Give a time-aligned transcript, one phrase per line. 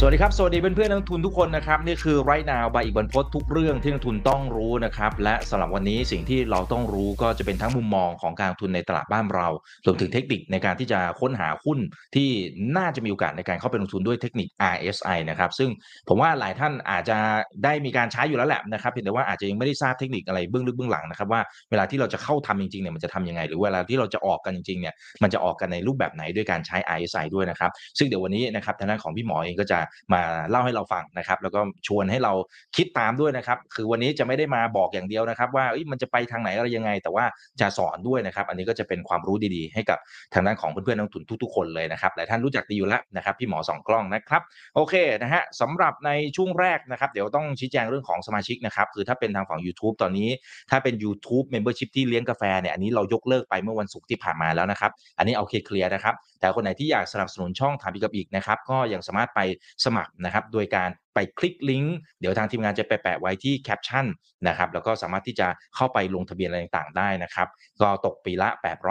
[0.00, 9.48] สวัสดีครับ สวัสดีเพื่อนเพื่อนนักทุนทุกคนนะครับ นี่คือไรนาวบอีกบรรพททุกเรื่องที่นักทุนต้องรู้นะครับ และสำหรับวันนี้สิ่งที่เราต้องรู้ก็จะเป็นทั้งมุมมองของการทุนในตลาดบ้านเรา
[9.86, 11.78] รวมถึงเทคนิคในการที่จะค้นหาหุ้น
[12.14, 12.28] ที่
[12.76, 15.70] น่าจะมีโอกาสในการเข้าไปลงทุนด้วยเทคนิค RSI นะครับซึ่ง
[16.08, 17.18] ผมว่าหลายท่านอาจจะ
[17.64, 29.78] ได้มีการใช้อยู่แล้วแหละนะครับเพียงแต่ว่าอาจจะยังไม่ได้ทราบเทคนิคอะไรเบื้องลึกเบื้องหลังนะครับว่าเวลาที่เราจะเข้าทำจริงๆเนี่ยมันจะทำยังไง หรือเวลาที่เราจะออกกันจริงๆเนี่ยมันจะออกกันในรูปแบบไหนด้วยการใช้ RSI ด้วยนะครับซึ่งเดี๋ยววันนี้นะครับทางด้านของพี่หมอเองก็จะ
[30.12, 32.32] มาเล่าให้เราฟังนะครับแล้วก็ชวนให้เรา
[32.76, 37.24] คิดตามด้วยนะครับคือวันนี้จะไม่ได้มาบอกอย่างเดียวนะครับ ว่ามันจะไปทางไหนอะไรยังไง แต่ว่า
[37.60, 39.98] จะสอนด้วยนะครับ อันนี้ก็จะเป็นความรู้ดีๆ ให้กับ
[40.34, 44.42] ทางด้านของเพื่อนๆนักทุนทุกๆคนเลยนะครับหลายท่านรู้จักดีอยู่แล้วนะครับพี่หมอสองกล้องนะครับ
[44.74, 50.28] โอเคนะฮะสำหรับในช่วงแรกนะครับเดี๋ยวต้องชี้แจงเรื่องของสมาชิกนะครับคือถ้าเป็นทางฝั่ง YouTube ตอนนี้
[50.70, 59.40] ถ้าเป็น YouTube Membership ที่เลี้ยงกาแฟเนี่ยอันนี้เรายกเลิกไปเมื่อวันศุกร์ที่ผ่านมาแล้วนะครับอันนี้เอาเคลียร์นะครับแต่คนไหนที่อยากสนับสนุนช่องถามอีกกับอีกนะครับ ก็ยังสามารถไป
[59.84, 64.06] สมัครนะครับ โดยการไปคลิกลิงก์เดี๋ยวทางทีมงานจะไปแปะไว้ที่แคปชั่น
[64.48, 67.48] นะครับแล้วก็สามารถที่จะเข้าไปลงทะเบียนอะไรต่างๆได้นะครับ
[67.80, 68.48] ก็ตกปีละ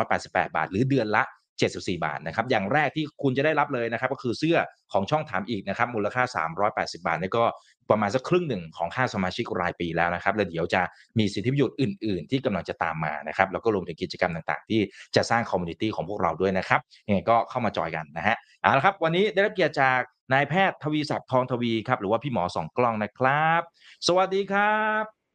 [0.07, 1.23] 888 บาท หรือเดือนละ
[1.59, 4.57] 74 บาทนะครับ อย่างแรกที่คุณจะได้รับเลยนะครับ ก็คือเสื้อ
[4.93, 6.23] ของช่องถามอีกนะครับ มูลค่า
[6.65, 7.45] 380 บาทนี่ก็
[7.89, 10.81] ประมาณสักครึ่งหนึ่งของค่าสมาชิกรายปีแล้วนะครับ แล้วเดี๋ยวจะ
[11.19, 14.81] มีสิทธิประโยชน์อื่น ๆ ที่กำลังจะตามมานะครับ แล้วก็รวมถึงกิจกรรมต่าง ๆ ที่
[15.15, 19.99] จะสร้าง community ของพวกเราด้วยนะครับยังไงก็เข้ามาจอยกันนะฮะ เอาละครับ วันนี้ได้รับเกียรติจาก
[20.33, 23.61] นายแพทย์ทวีศักดิ์ทองทวีครับ หรือว่าพี่หมอสองกล้องนะครับ
[24.07, 25.26] สวัสดีครับ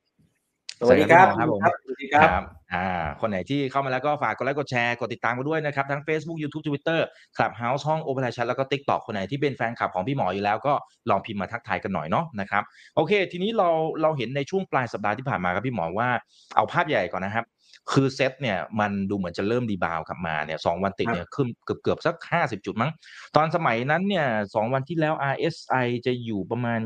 [0.83, 2.45] สวัสดีครับครับผมสวัสดีครับครับ
[2.75, 2.89] อ่า
[3.21, 7.01] คนไหนที่เข้ามาแล้วก็ฝากกดไลค์กดแชร์กดติดตามกันด้วยนะครับ ทั้ง Facebook YouTube Twitter
[7.37, 10.73] Clubhouse ห้อง Open Chat แล้วก็ TikTok คนไหนที่เป็นแฟนคลับของพี่หมออยู่แล้วก็
[11.11, 12.63] ลองพิมพ์มาทักทายกันหน่อยเนาะนะครับ
[12.97, 13.69] โอเค ทีนี้เรา
[14.03, 16.09] เราเห็นในช่วงปลายสัปดาห์ที่ผ่านมาครับพี่หมอว่า
[16.57, 17.47] เอาภาพใหญ่ก่อนนะครับ
[17.93, 22.91] คือเซ็ตเนี่ยมันดูเหมือนจะเริ่มดีบาวกลับมาเนี่ยสองวันติดเนี่ยขึ้นเกือบเกือบสัก 50 จุดมั้ง
[23.37, 26.81] ตอนสมัยนั้นเนี่ยสองวันที่แล้ว RSI จะอยู่ประมาณ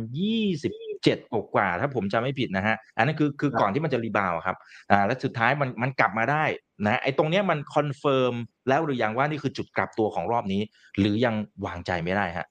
[1.06, 4.56] 27กว่าๆถ้าผมจำไม่ผิดนะฮะอันนั้นคือคือก่อนที่มันจะ rebound ครับ
[4.90, 6.44] อ่าแล้วสุดท้ายมันมันกลับมาได้
[6.86, 8.34] นะไอ้ตรงเนี้ยมัน confirm
[8.68, 10.60] แล้วหรือยังว่านี่คือจุดกลับตัวของรอบนี้
[10.98, 11.34] หรือยัง
[11.66, 12.46] วางใจไม่ได้ฮะ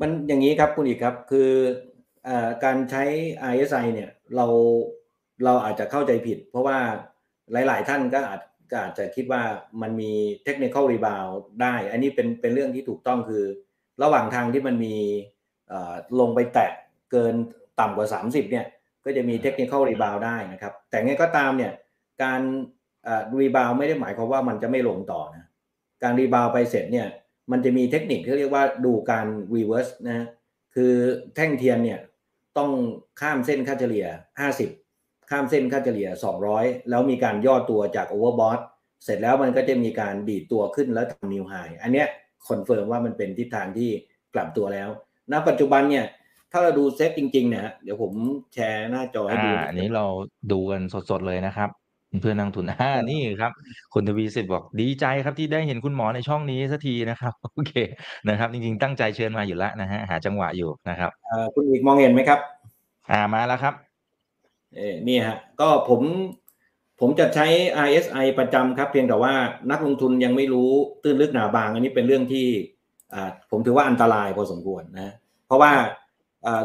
[0.00, 1.50] มันอย่างนี้ครับคุณอีกครับคือ
[2.24, 3.04] เอ่อการใช้
[3.52, 4.46] RSI เนี่ยเรา
[5.44, 6.78] เราอาจจะเข้าใจผิด เพราะว่า
[7.52, 9.42] หลาย ๆ ท่านก็อาจก็อาจจะคิดว่า
[9.82, 10.12] มันมี
[10.44, 11.26] technical rebound
[11.62, 13.44] ได้ อันนี้เป็นเป็นเรื่องที่ถูกต้องคือ
[14.02, 14.96] ระหว่างทางที่มันมี
[15.68, 17.34] เอ่อลงไปแตะเกิน
[17.80, 18.66] ต่ำกว่า 30เนี่ย
[19.04, 21.72] ก็จะมี technical rebound ได้นะครับ แต่ไงก็ตามเนี่ย
[22.22, 22.40] การ
[23.40, 25.44] rebound ไม่ได้หมายความว่ามันจะไม่ลงต่อนะ
[26.02, 27.06] การ rebound ไปเสร็จเนี่ย
[27.50, 29.26] มันจะมีเทคนิคที่เรียกว่าดูการ
[29.56, 30.26] reverse นะ
[30.74, 30.92] คือ
[31.34, 32.00] แท่งเทียนเนี่ย
[32.58, 32.70] ต้อง
[33.20, 34.06] ข้ามเส้นค่าเฉลี่ย
[34.68, 36.08] 50 ข้ามเส้นค่าเฉลี่ย
[36.48, 38.60] 200 แล้วมีการย่อตัวจาก overbought
[39.04, 42.08] เสร็จแล้วมันก็จะมีการดีดตัวขึ้นแล้วทำ new high อันเนี้ย
[42.48, 43.90] confirm ว่ามันเป็นทิศทางที่
[44.34, 44.88] กลับตัวแล้ว
[45.32, 46.04] ณปัจจุบันเนี่ย
[46.56, 48.12] ถ้าเราดูเซตจริงๆเนี่ยฮะเดี๋ยวผม
[48.54, 50.04] แชร์หน้าจอให้ดูอ่าอันนี้เรา
[50.52, 50.80] ดูกัน
[51.10, 51.70] สดๆเลยนะครับ
[52.20, 53.52] เพื่อนนักลงทุนอ่านี่ครับ
[53.94, 57.72] คุณทวีสิทธิ์บอกดีใจครับที่ได้เห็นคุณหมอในช่องนี้สักทีนะครับ โอเค
[58.28, 62.40] นะครับ จริงๆตั้งใจเชิญมาอยู่แล้วนะฮะหาจังหวะอยู่นะครับเอ่อคุณอีกมองเห็นไหมครับ
[63.10, 63.74] อ่ามาแล้วครับ
[64.76, 66.00] เออนี่ฮะก็ผม
[67.00, 67.46] ผมจะใช้
[67.86, 69.34] RSI ประจำครับ เพียงแต่ว่า
[69.70, 70.70] นักลงทุนยังไม่รู้
[71.02, 72.46] ตื้นลึกหนาบาง อันนี้เป็นเรื่องที่
[73.14, 75.14] อ่าผมถือว่าอันตรายพอสมควรนะ
[75.46, 75.86] เพราะว่าอ่า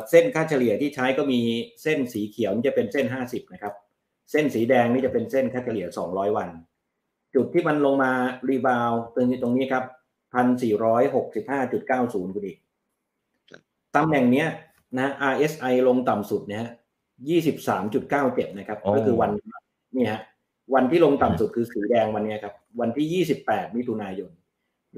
[0.09, 1.40] เส้นค่าเฉลี่ยที่ใช้ก็มี
[1.84, 3.74] เส้นสีเขียวนี่จะเป็นเส้น 50 นะครับ
[4.32, 6.50] เส้นสีแดงนี่จะเป็นเส้นค่าเฉลี่ย 200 วัน
[7.36, 8.12] จุดที่มันลงมา
[8.50, 9.84] รีบาวตรงนี้ตรงนี้ครับ
[10.34, 12.58] 1,465.90คุณอีก
[13.96, 14.48] ตำแหน่งเนี้ย
[14.98, 16.72] นะ RSI ลงต่ำสุดเนี่ยฮะ
[17.84, 19.30] 23.97 นะครับโอ้ก็คือวัน
[19.96, 20.22] นี่ฮะ
[20.74, 24.32] วันที่ลงต่ำสุดคือสีแดงวันเนี้ยครับ วันที่ 28 มิถุนายน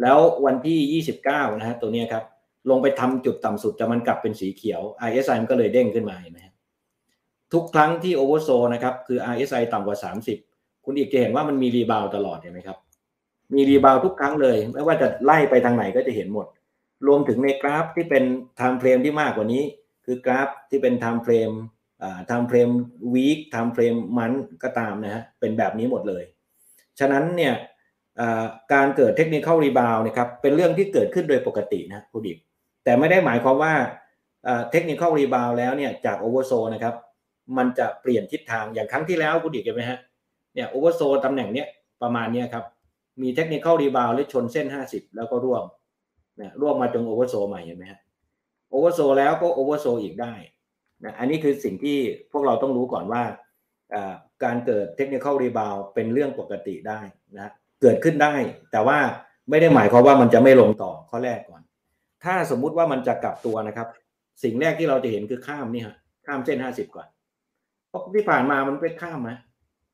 [0.02, 2.24] แล้ววันที่ 29 นะฮะตัวเนี้ยครับ
[2.70, 6.54] ลงไปทำจุดต่ำสุดแต่มันกลับเป็นสีเขียว RSI มันก็เลยเด้งขึ้นมาเห็นไหมฮะ
[7.54, 9.98] ทุกครั้งที่ oversold นะครับคือ RSI ต่ำกว่า
[10.42, 12.78] 30 คุณอีกจะเห็นว่ามันมี rebound ตลอดเห็นไหมครับ
[13.54, 16.48] มี rebound ทุกครั้งเลย ไม่ว่าจะไล่ไปทางไหนก็จะเห็นหมด
[17.08, 18.24] รวมถึงในกราฟที่เป็น
[18.60, 19.64] time frame ที่มากกว่านี้
[20.06, 21.56] คือกราฟที่เป็น time frame
[22.04, 22.74] อ่า time frame
[23.14, 26.24] week time frame month ก็ตามนะฮะเป็นแบบนี้หมดเลย
[27.00, 27.54] ฉะนั้นเนี่ย
[28.20, 28.44] อ่า
[28.74, 32.38] การเกิดเทคนิค l รีบาวนะครับเป็นเรื่องที่เกิดขึ้นโดยปกตินะคุณดิก
[32.84, 33.74] แต่ไม่ได้หมายความว่า
[34.72, 36.96] เทคนิค l รีบาวแล้วเนี่ยจาก oversold นะครับ
[37.58, 40.00] มันจะเปลี่ยนทิศทางอย่างครั้งที่แล้วคุณดิกเห็นไหมฮะ
[40.54, 41.68] เนี่ย oversold ตำแหน่งเนี้ย
[42.02, 42.66] ประมาณเนี้ยครับ
[43.22, 45.64] มีเทคนิค l รีบาวหรือชนเส้น 50 แล้วก็ร่วง
[46.42, 48.00] นะร่วงมาจน oversold ใหม่เห็นไหมฮะ
[48.70, 50.34] oversold แล้วก็ oversold อีกได้
[51.04, 51.98] นะอันนี้คือสิ่งที่
[52.32, 53.24] พวกเราต้องรู้ก่อนว่า
[54.44, 57.00] การเกิดเทคนิคอลรีบาวเป็นเรื่องปกติได้
[57.36, 57.52] นะ
[57.82, 58.34] เกิดขึ้นได้
[58.72, 58.98] แต่ว่า
[59.50, 61.62] ไม่ได้หมายความว่ามันจะไม่ลงต่อข้อแรกก่อน
[62.26, 63.88] ถ้าสมมุติว่ามันจะกลับตัวนะครับ
[64.44, 67.08] สิ่งแรกที่เราจะเห็นคือข้ามนี่ฮะข้ามเส้นห้าสิบก่อน
[67.90, 69.32] เพราะที่ผ่านมามันไปข้ามไหม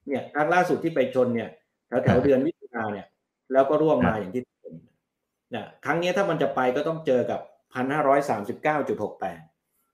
[0.08, 1.50] เนี่ยครั้งล่าสุดที่ไปชนเนี่ย
[1.88, 3.08] แถวแถวเดือนมิถุนาเนี่ย
[3.54, 4.76] แล้วก็ร่วงมาอย่างที่เห็น
[5.52, 7.40] เนี่ยครั้งนี้ถ้ามันจะไปก็ต้องเจอกับ
[7.74, 9.42] พันห้าร้อยสามสิบเก้าจุดหกแปด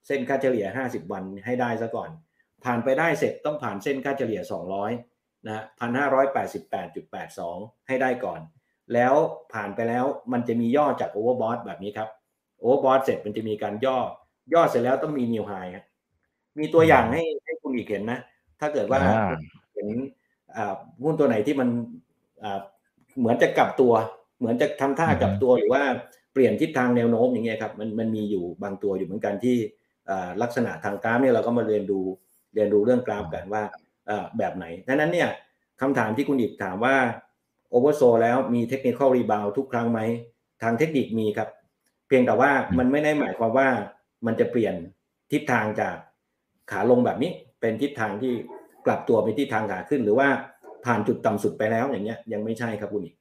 [0.08, 2.10] เส้นค่าเฉลี่ยห้าสิบวันให้ได้ซะก่อน
[2.64, 4.92] ผ่านไปได้เสร็จต้องผ่านเส้นค่าเฉลี่ยสองร้อย
[5.48, 7.58] นะพันห้าร้อยแปดสิบแปดจุดแปดสอง
[7.88, 8.40] ให้ได้ก่อน
[8.94, 9.14] แล้ว
[9.54, 12.10] ผ่านไปแล้วมันจะมีย่อจาก overbought แบบนี้ครับ
[12.60, 13.98] overbought เสร็จมันจะมีการย่อ
[14.54, 15.54] ย่อเสร็จแล้วต้องมี new high
[16.60, 18.20] มีตัวอย่างให้ให้คุณอีกเห็นนะ
[18.60, 19.00] ถ้าเกิดว่า
[19.74, 19.88] เห็น
[21.04, 21.70] หุ้นตัวไหนที่มัน
[23.20, 23.94] เหมือนจะกลับตัว
[24.40, 25.84] เหมือนจะทำท่ากลับตัวหรือว่า
[26.34, 29.58] เปลี่ยนทิศทางแนวโน้มอย่างเงี้ยครับมันมันมีอยู่บางตัวอยู่เหมือนกันที่
[30.42, 32.00] ลักษณะทางกราฟเนี่ยเราก็มาเรียนดู
[32.54, 33.64] เรียนรู้เรื่องกราฟกันว่า
[34.38, 35.30] แบบไหนดังนั้นเนี่ย
[35.82, 36.96] คำถามที่คุณอีกถามว่า
[37.70, 40.00] oversold แล้วมี technical rebound ทุกครั้งไหม
[40.64, 41.50] ทางเทคนิคมีครับ
[42.08, 43.68] เพียงแต่ว่ามันไม่ได้หมายความว่า
[44.26, 44.76] มันจะเปลี่ยน
[45.32, 45.96] ทิศทางจาก
[46.72, 47.32] ขาลงแบบนี้
[47.62, 48.34] เป็นทิศทางที่
[48.86, 50.28] กลับตัวไปทิศทางขาขึ้น หรือว่า
[50.86, 53.16] ผ่านจุดต่ำสุดไปแล้วอย่างเงี้ยยังไม่ใช่ครับคุณอีก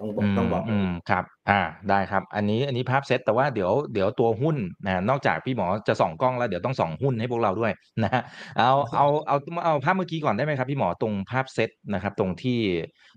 [0.00, 7.72] ต้องบอกต้องบอกอืมครับ อ่าได้ครับ อันนี้อันนี้ภาพเซตแต่ว่าเดี๋ยวเดี๋ยวตัวหุ้นนะนอกจากพี่หมอจะส่องกล้องแล้วเดี๋ยวต้องส่องหุ้นให้พวกเราด้วย
[8.02, 8.22] นะฮะ
[8.58, 12.58] เอาเอาเอาเอาภาพเมื่อกี้ก่อนได้ไหมครับ พี่หมอตรงภาพเซตนะครับ ตรงที่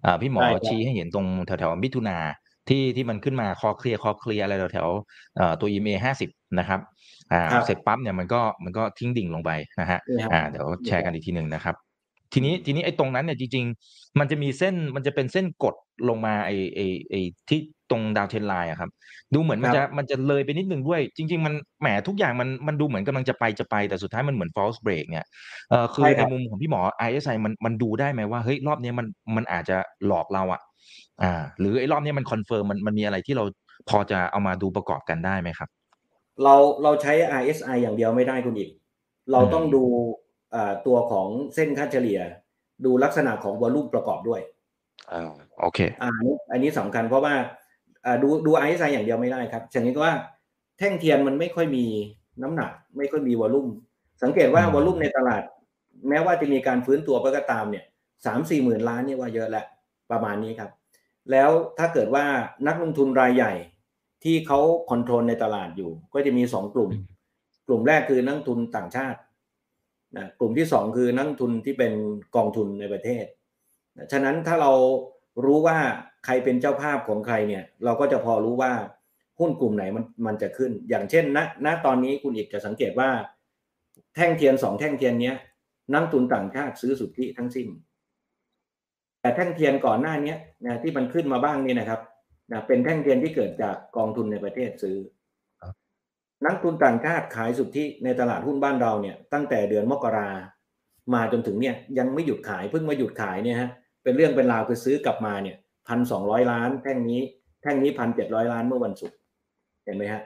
[0.06, 2.18] อ่าพี่หมอชี้ให้เห็นตรงแถวแถวมิถุนา
[2.70, 4.88] ที่ที่มันขึ้นมาคอเคลียร์คอเคลียร์อะไรแถวแถว
[5.62, 6.30] ตัว EMA ห้าสิบ
[6.60, 6.80] นะครับ
[7.32, 10.00] อ่าเสร็จปั๊บเนี่ยมันก็มันก็ทิ้งดิ่งลงไปนะฮะ
[10.34, 11.76] อ่าเดี๋ยวแชร์กันอีกทีหนึ่งนะครับ
[12.34, 15.76] ทีนี้ทีนี้ไอ้ตรงนั้นเนี่ยจริง ๆ มันจะมีเส้นมันจะเป็นเส้นกด
[16.10, 17.20] ลงมาไอ้ไอ้ไอ้
[17.50, 17.60] ที่
[17.90, 18.90] ตรง downtrend line อะครับ
[19.34, 25.28] ดูเหมือนมันจะมันจะเลยไปนิดนึงด้วย จริง ๆ มันแหมทุกอย่างมันมันดูเหมือนกำลังจะไปจะไปแต่สุดท้ายมันเหมือน false break เนี่ย
[25.70, 29.78] เออคือในมุมของพี่หมอ RSI มันมันดูได้ไหมว่าเฮ้ยรอบนี้มันมันอาจจะ
[30.08, 30.62] หลอกเราอะ
[31.22, 33.44] อ่า หรือไอ้รอบนี้มัน confirm มันมันมีอะไรที่เรา
[33.90, 35.70] พอจะเอามาดูประกอบกันได้ไหมครับ
[36.44, 38.70] เราเราใช้ RSI อย่างเดียวไม่ได้คุณอีก
[39.32, 39.84] เราต้องดู
[40.88, 42.20] ตัวของเส้นค่าเฉลี่ย
[42.86, 44.42] ดูลักษณะของวอลุ่มประกอบด้วย
[45.14, 46.12] อ่าโอเคอ่า
[46.52, 47.34] อันนี้สำคัญเพราะว่า
[48.06, 50.16] อ่าดูดูไอซ์ไอย่างเดียวไม่ได้ครับฉะนั้นก็ว่า
[50.78, 51.86] แท่งเทียนมันไม่ค่อยมี
[52.42, 53.68] น้ำหนัก ไม่ค่อยมีวอลุ่ม
[54.24, 55.44] สังเกตว่าวอลุ่มในตลาด
[56.10, 57.86] แม้ว่าจะมีการฟื้นตัวไปก็ตามเนี่ย
[58.26, 59.66] สามสี่หมื่นล้านนี่ว่าเยอะแหละ
[60.12, 60.72] ประมาณนี้ครับ
[61.32, 62.26] แล้วถ้าเกิดว่า
[62.68, 63.54] นักลงทุนรายใหญ่
[64.24, 64.60] ที่เขา
[64.90, 66.90] คอนโทรลในตลาดอยู่ ก็จะมีสองกลุ่ม
[67.68, 69.20] กลุ่มแรกคือนักทุนต่างชาติ
[70.18, 71.94] นะกลุ่มที่สองคือนักทุนที่เป็น
[72.36, 73.26] กองทุนในประเทศ
[73.98, 74.72] นะฉะนั้นถ้าเรา
[75.46, 75.78] รู้ว่า
[76.26, 78.74] ใครเป็นเจ้าภาพของใครเนี่ย เราก็จะพอรู้ว่า
[79.40, 83.10] หุ้นกลุ่มไหนมันมันจะขึ้น อย่างเช่นณณตอนนี้คุณอีกจะสังเกตว่า
[84.16, 85.36] แท่งเทียนสองแท่งเทียนเนี้ย
[85.94, 87.68] นักทุนต่างชาติซื้อสุทธิทั้งสิ้น
[89.22, 90.36] แต่แท่งเทียนก่อนหน้านี้
[90.66, 92.02] นะที่มันขึ้นมาบ้างนี่นะครับ
[92.52, 94.98] นะเป็นแท่งเทียนที่เกิดจากกองทุนในประเทศซื้อ
[96.46, 100.30] นักทุนต่างชาติขายสุทธิในตลาดหุ้นบ้านเราเนี่ย ตั้งแต่เดือนมกรา
[101.14, 103.70] มาจนถึงเนี่ยยังไม่หยุดขายเพิ่งมาหยุดขายเนี่ยฮะ
[104.04, 105.58] เป็นเรื่องเป็นราวคือซื้อกลับมาเนี่ย
[105.88, 107.22] พันสองร้อยล้าน แท่งนี้
[107.62, 109.18] แท่งนี้พันเจ็ดร้อยล้านเมื่อวันศุกร์
[109.86, 110.22] เห็นไหมฮะ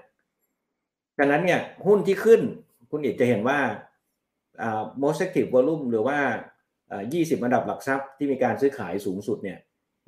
[1.20, 2.42] ดังนั้นเนี่ยหุ้นที่ขึ้น
[2.92, 3.60] คุณเอกจะเห็นว่า
[4.62, 6.18] อ่า most active volume หรือว่า
[6.92, 9.60] อ่ายี่สิบอันดับหลักทรัพย์ที่มีการซื้อขายสูงสุดเนี่ย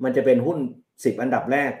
[0.04, 0.58] มันจะเป็นหุ้น
[1.04, 1.72] สิบอันดับแรก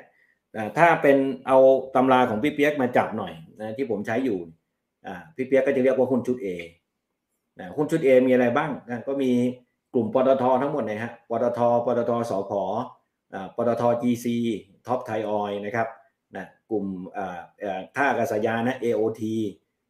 [0.78, 1.58] ถ้าเป็นเอา
[1.94, 4.38] ตำราของพี่เปียกมาจับหน่อยนะที่ผมใช้อยู่
[5.36, 6.46] พี่เปียกก็จะเรียกว่าหุ้นชุด A
[7.58, 9.32] นะหุ้นชุด A มีอะไรบ้างนะก็มี
[9.94, 12.52] กลุ่มปตททั้งหมดนะฮะปตทปตทสพ
[13.56, 14.26] ปตท GC
[14.86, 15.88] ท็อปไทยออยนะครับ
[16.36, 16.86] นะกลุ่ม
[17.96, 19.22] ท่าอากาศยานนะ AOT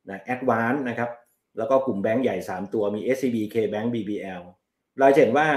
[0.09, 1.11] นะแอดวานนะครับ
[1.59, 4.43] แล้วก็กลุ่มแบงก์ใหญ่ 3 ตัวมี SCB KBank BBL
[4.99, 5.49] เราเห็นว่า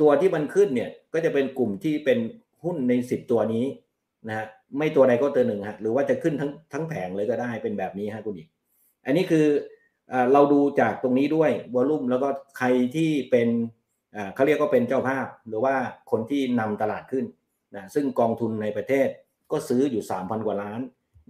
[0.00, 2.18] ตัวที่มันขึ้นเนี่ยก็จะเป็นกลุ่มที่เป็น
[2.64, 3.64] หุ้นในสิบตัวนี้
[4.28, 4.46] นะฮะ
[4.78, 8.48] ไม่ตัวใดก็ตัวหนึ่งฮะหรือว่าจะขึ้นทั้งทั้งแผงเลยก็ได้เป็นแบบนี้ฮะคุณอีก
[9.06, 9.46] อันนี้คือ
[10.32, 12.28] เราดูจากตรงนี้ด้วยวอลุ่มแล้วก็
[12.58, 12.66] ใคร
[12.96, 13.48] ที่เป็น
[14.34, 15.74] เขาเรียกก็เป็นเจ้าภาพ หรือว่า
[16.10, 17.24] คนที่นำตลาดขึ้น
[17.76, 19.08] นะซึ่งกองทุนในประเทศ
[19.52, 20.80] ก็ซื้ออยู่ 3,000 กว่าล้าน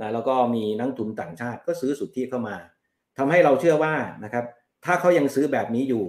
[0.00, 2.56] นะแล้วก็มีนักทุนต่างชาติก็ซื้อสุดทธิเข้ามา
[3.18, 3.94] ทำให้เราเชื่อว่า
[4.24, 4.44] นะครับ
[4.84, 6.04] ถ้าเขายังซื้อแบบนี้อยู่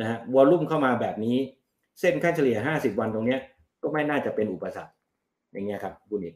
[0.00, 1.36] นะฮะวอลุ่มเข้ามาแบบนี้
[2.00, 3.40] เส้นค่าเฉลี่ย 50 วันตรงเนี้ย
[3.82, 4.92] ก็ไม่น่าจะเป็นอุปสรรค
[5.52, 6.34] อย่างเงี้ยครับคุณอีก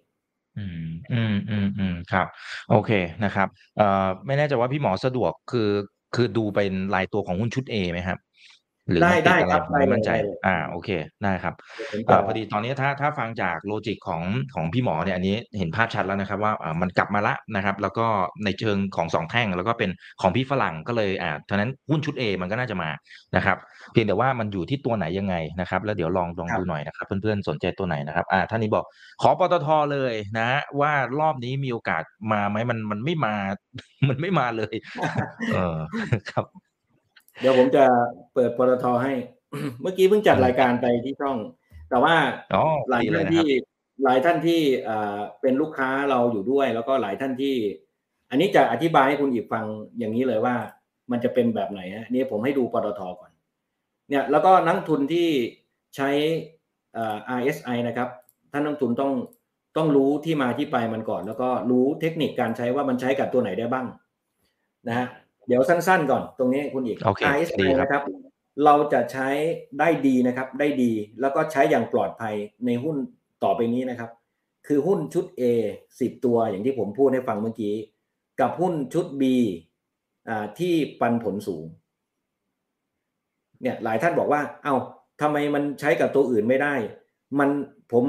[0.59, 2.27] อืมอืมอืมอืมครับ
[2.71, 2.91] โอเค
[3.25, 5.71] นะครับเอ่อไม่แน่ใจว่าพี่หมอสะดวกคือ
[6.15, 8.19] คือดูเป็นรายตัวของหุ้นชุด A ไหมครับ
[8.89, 10.91] หรือได้มันติได้อะไรครับผมไม่มั่นใจได้เลยอ่าโอเค
[11.23, 11.55] ได้ครับ
[11.91, 14.23] เดี๋ยวผมอ่าจะพอดีตอนนี้ถ้าถ้าฟังจากโลจิกของ
[14.55, 18.07] ของพี่หมอเนี่ยอันนี้เห็นภาพชัดแล้วนะครับ ว่าอ่ามันกลับมาละนะครับ แล้วก็
[18.45, 19.91] ในเชิงของสองแท่งแล้วก็เป็น
[20.23, 22.91] ของพี่ฝรั่งก็เลยอ่าฉะนั้นหุ้นชุด A มันก็น่าจะมา
[23.37, 23.57] นะครับ
[23.93, 28.85] เพียงแต่ว่ามันอยู่ที่ตัวไหนยังไงนะครับ แล้วเดี๋ยวลองลองครับดูหน่อยนะครับ เพื่อนๆสนใจตัวไหนนะครับอ่าท่านนี้บอก
[29.23, 30.49] ขอปตทเลยนะ
[30.81, 33.35] ว่ารอบนี้มีโอกาสมาไหมมันมันไม่มา
[34.09, 34.75] มันไม่มาเลย
[35.55, 35.79] เออ
[36.31, 36.47] ครับ
[37.41, 37.85] เดี๋ยวผมจะ
[38.35, 39.13] เปิดปตทให้
[39.83, 41.37] เมื่อกี้เพิ่งจัดรายการไปที่ช่อง
[41.91, 42.15] แต่ว่า
[42.55, 43.49] อ๋อหลายดีเลท่ายนนะครับที่
[44.05, 47.57] หลายท่านที่เอ่อเป็นลูกค้าเราอยู่ด้วย แล้วก็หลายท่านที่
[48.31, 49.65] อันนี้จะอธิบายให้คุณอีกฟัง
[49.99, 50.55] อย่างนี้เลยว่า
[51.11, 53.31] มันจะเป็นแบบไหนฮะนี่ผมให้ดูปตทก่อน
[54.09, 55.29] เนี่ยแล้วก็นักทุนที่
[55.97, 56.09] ใช้
[56.95, 58.09] เอ่อ RSI นะครับ
[58.53, 59.13] ท่านนักทุนต้อง
[59.77, 63.87] ต้องรู้ที่มาที่ไปมันก่อน แล้วก็รู้เทคนิคการใช้ว่ามันใช้กับตัวไหนได้บ้าง
[64.89, 65.07] นะฮะ
[65.47, 68.03] เดี๋ยวสั้นๆก่อนตรงนี้คุณอีกโอเค RSI ดีครับนะครับ
[68.65, 69.29] เราจะใช้
[69.79, 72.35] ได้ดีนะครับ ได้ดี แล้วก็ใช้อย่างปลอดภัย
[72.67, 72.97] ในหุ้น
[73.45, 74.11] ต่อไปนี้นะครับ
[74.67, 75.43] คือหุ้นชุด A
[75.89, 77.75] 10 ตัวอย่างที่ผมพูดให้ฟังเมื่อกี้
[78.41, 79.23] กับหุ้นชุด B
[80.29, 81.65] อ่าที่ปันผลสูง
[83.63, 84.75] เนี่ยหลายท่านบอกว่า เอ้า
[85.21, 86.75] ทำไมมันใช้กับตัวอื่นไม่ได้
[87.39, 87.51] มัน
[87.93, 88.05] ผม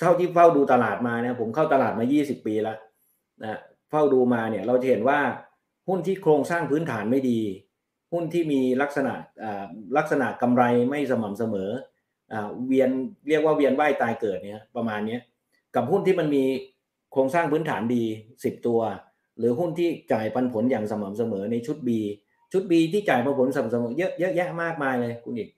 [0.00, 2.78] เท่าที่เฝ้าดูตลาดมาเนี่ยผมเข้าตลาดมา 20 ปีแล้ว
[3.42, 3.60] นะ
[3.90, 5.18] เฝ้าดูมาเนี่ยเราจะเห็นว่า
[5.88, 7.40] หุ้นที่โครงสร้างพื้นฐานไม่ดี
[8.12, 9.14] หุ้นที่มีลักษณะ
[9.96, 11.70] ลักษณะกำไรไม่สม่ำเสมอ
[12.68, 12.90] เวียน
[13.28, 15.18] เรียกว่าเวียนว่ายตายเกิดเนี่ยประมาณนี้
[15.74, 16.44] กับหุ้นที่มันมี
[17.12, 18.04] โครงสร้างพื้นฐานดี
[18.36, 18.80] 10 ตัว
[19.38, 21.90] หรือหุ้นที่จ่ายปันผลอย่างสม่ำเสมอในชุด B
[22.52, 25.48] ชุด B ที่จ่ายปันผลสม่ำเสมอเยอะเยอะแยะมากมายเลยคุณอีก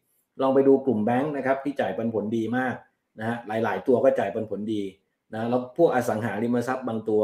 [0.40, 2.74] ลองไปดูกลุ่มแบงค์นะครับที่จ่ายปันผลดีมาก
[3.18, 4.82] นะฮะหลาย ๆ ตัวก็จ่ายปันผลดี
[5.34, 7.22] นะแล้วพวกอสังหาริมทรัพย์บางตัว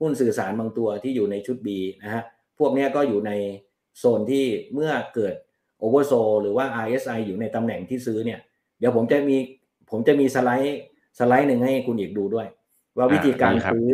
[0.00, 1.68] หุ้นสื่อสารบางตัวที่อยู่ในชุด B
[2.02, 2.22] นะฮะ
[2.58, 3.32] พวกเนี้ยก็อยู่ใน
[3.98, 4.44] โซนที่
[4.74, 5.34] เมื่อเกิด
[5.78, 8.40] โอเวอร์โซหรือว่า RSI อยู่ในตำแหน่งที่ซื้อเนี่ย
[8.78, 9.36] เดี๋ยวผมจะมี
[9.90, 10.80] ผมจะมีสไลด์
[11.18, 12.46] สไลด์หนึ่งให้คุณอีกดูด้วย
[12.96, 13.90] ว่าวิธีการดีครับซื้อ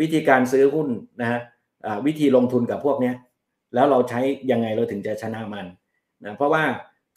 [0.00, 0.88] วิธีการซื้อหุ้น
[1.20, 1.40] นะฮะ
[1.86, 3.14] อ่าวิธีลงทุนกับพวกเนี้ย
[3.74, 4.20] แล้วเราใช้
[4.50, 5.66] ยังไงเราถึงจะชนะมัน
[6.24, 6.64] นะเพราะว่า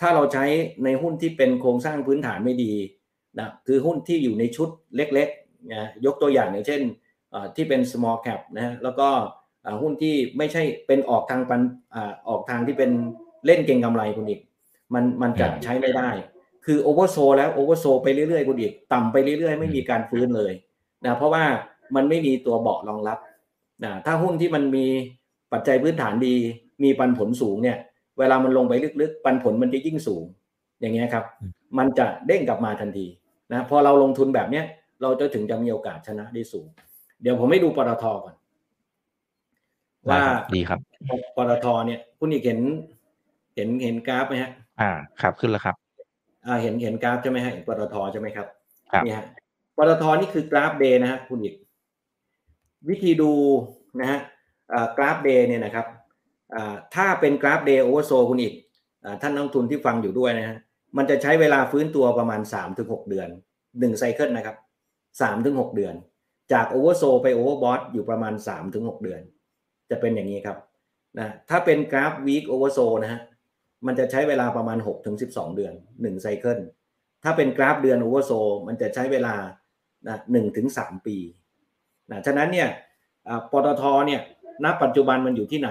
[0.02, 0.46] ถ้าเราใช้
[0.84, 2.74] ในหุ้นที่เป็นโครงสร้างพื้นฐานไม่ดี
[3.40, 6.82] นะคือหุ้นที่อยู่ในชุดเล็กๆนะยกตัวอย่างอย่างเช่น
[7.34, 9.28] อ่าที่เป็น small cap นะฮะแล้วก็อ่า
[9.82, 11.62] หุ้นที่ไม่ใช่เป็นออกทางปัน
[11.96, 12.92] อ่าออกทางที่เป็น
[13.46, 14.40] เล่นเก่งกำไรคุณอีก
[14.94, 16.10] มันมันจะใช้ไม่ได้
[16.66, 20.54] คือโอเวอร์โซแล้วโอเวอร์โซไปเรื่อยๆคุณอีก ต่ำไปเรื่อยๆ ไม่มีการฟื้นเลย
[21.06, 21.44] นะเพราะว่า
[21.96, 23.20] มันไม่มีตัวเบาะรองรับ
[23.84, 24.86] นะถ้าหุ้นที่มันมี
[25.54, 26.36] ปัจจัยพื้นฐานดี
[26.84, 27.78] มีปันผลสูงเนี่ย
[28.20, 30.24] เวลามันลงไปลึกๆ ปันผลมันจะยิ่งสูง
[30.80, 33.06] อย่างเงี้ยครับอืมมันจะเด้งกลับมาทันที
[33.54, 34.66] นะพอเราลงทุนแบบเนี้ย
[35.02, 36.68] เราจะถึงจะมีโอกาสชนะได้สูง
[37.22, 38.36] เดี๋ยวผมให้ดูปตทก่อน
[40.08, 40.80] ว่าได้ครับดีครับ
[41.36, 42.60] ปตทเนี่ย คุณอีกเห็น
[43.56, 44.92] เห็นเห็นกราฟไหมฮะ อ่า
[45.22, 45.76] ครับขึ้นแล้วครับ
[46.46, 48.48] อ่า เห็นเห็นกราฟใช่ไหมฮะปตทใช่ไหมครับ
[48.92, 49.26] ครับนี่ฮะ
[49.78, 51.56] ปตทนี่คือกราฟ day นะฮะคุณอีก
[52.90, 53.32] วิธีดู
[54.00, 54.20] นะฮะ
[54.74, 55.86] อ่ากราฟ day เนี่ยนะครับ
[56.56, 58.54] อ่าถ้าเป็นกราฟ day oversold คุณอีก
[59.06, 60.58] อ่าท่านนักลงทุนที่ฟังอยู่ด้วยนะฮะ
[60.98, 63.30] มันจะใช้เวลาฟื้นตัวประมาณ3ถึงหกเดือน
[63.80, 64.56] หนึ่ง cycle นะครับ
[65.22, 65.96] สามถึงหกเดือน
[66.54, 69.22] จาก oversold ไป overbought อยู่ประมาณ3ถึงหกเดือน
[69.94, 70.58] จะเป็นอย่างนี้ครับ
[71.20, 73.22] นะถ้าเป็นกราฟ week oversold นะฮะ
[73.88, 76.60] มันจะใช้เวลาประมาณ6ถึง12เดือน1 cycle
[77.24, 78.32] ถ้าเป็นกราฟเดือน oversold
[78.68, 79.36] มันจะใช้เวลา
[80.08, 81.18] นะหนึ่งถึงสามปี
[82.12, 82.70] นะฉะนั้นเนี่ย
[83.52, 84.22] ปตทเนี่ย
[84.64, 85.70] ณปัจจุบันมันอยู่ที่ไหน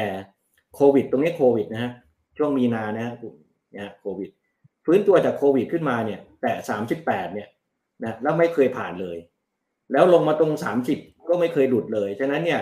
[0.76, 1.92] โควิด ตรงนี้โควิดนะฮะ
[2.38, 3.14] ช่วงมีนานะฮะ
[3.76, 4.30] นะโควิด
[4.86, 6.52] ฟื้นตัวจากโควิดขึ้นมาเนี่ย แต่
[6.94, 7.48] 38 เนี่ย
[8.04, 9.18] นะแล้วไม่เคยผ่านเลย
[9.92, 10.52] แล้วลงมาตรง
[10.90, 12.62] 30 ก็ไม่เคยหลุดเลย ฉะนั้นเนี่ย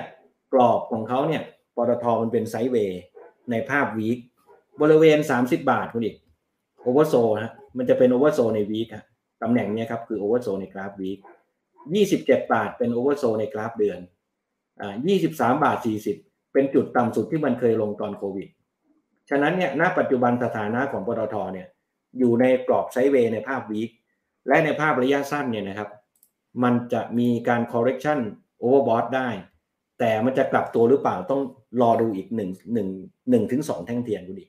[0.54, 1.44] กรอบของเขาเนี่ย
[1.76, 3.02] ปตทมันเป็นไซด์เวย์
[3.52, 4.18] ในภาพวีค
[4.82, 6.16] บริเวณ 30 บาทคุณอีก
[6.82, 9.06] oversold ฮะมันจะเป็น oversold ใน week ฮะ
[9.42, 11.20] ตำแหน่งเนี้ครับคือ oversold ในกราฟ week
[12.02, 14.00] 27 บาทเป็น oversold ในกราฟเดือน
[14.82, 14.96] อ่า
[15.28, 15.78] 23 บาท
[16.16, 18.48] 40 เป็นจุดต่ำสุดที่มันเคยลงตอนโควิด
[19.30, 21.68] ฉะนั้นเนี่ยณปัจจุบันสถานะของปตทเนี่ย
[22.20, 23.90] อยู่ในกรอบ sideway ในภาพ week
[24.48, 25.90] และในภาพระยะสั้นเนี่ยนะครับ
[26.64, 28.20] มันจะมีการ correction
[28.64, 29.30] overbought ได้
[30.00, 31.42] แต่มันจะกลับตัวหรือเปล่าต้อง
[31.82, 32.88] รอดูอีกหนึ่งหนึ่ง
[33.30, 34.46] หนึ่งถึงสองแท่งเทียนดูดิ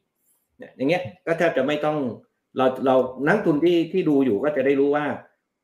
[0.58, 1.96] เนี่ยอย่างเงี้ยก็แทบจะไม่ต้อง
[2.56, 2.94] เราเรา
[3.28, 5.04] นักทุนที่ที่ดูอยู่ก็จะได้รู้ว่า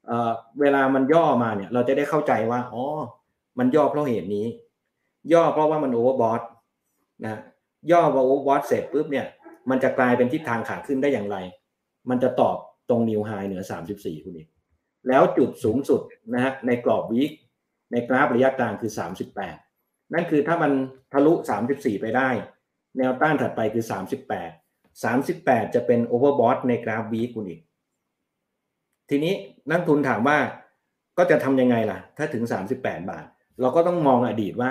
[0.07, 2.85] เอ่อเวลามันย่อมาเนี่ย เราจะได้เข้าใจว่าอ๋อ
[3.59, 4.47] มันย่อเพราะเหตุนี้
[5.33, 6.43] ย่อเพราะว่ามัน overbought
[7.25, 7.41] นะ
[7.93, 9.27] ย่อพอ overbought เสร็จปุ๊บเนี่ย
[9.71, 11.37] มันจะกลายเป็นทิศทางขาขึ้นได้อย่างไร
[12.11, 12.57] มันจะตอบ
[12.89, 13.63] ตรง new high เหนือ
[13.95, 14.49] 34คุณอีก
[15.09, 16.01] แล้วจุดสูงสุด
[16.35, 17.31] นะฮะในกรอบ week
[17.93, 18.93] ในกราฟระยะกลางคือ
[19.53, 20.73] 38 นั่นคือถ้ามัน
[21.13, 21.33] ทะลุ
[21.69, 22.31] 34 ไปได้
[22.99, 23.85] แนวต้านถัดไปคือ
[24.63, 27.61] 38 38 จะเป็น overbought ในกราฟ week คุณอีก
[29.11, 29.35] ทีนี้
[29.71, 30.39] นักทุนถามว่า
[31.19, 32.43] ก็จะทำยังไงล่ะ ถ้าถึง
[32.77, 33.25] 38 บาท
[33.61, 34.71] เราก็ต้องมองอดีตว่า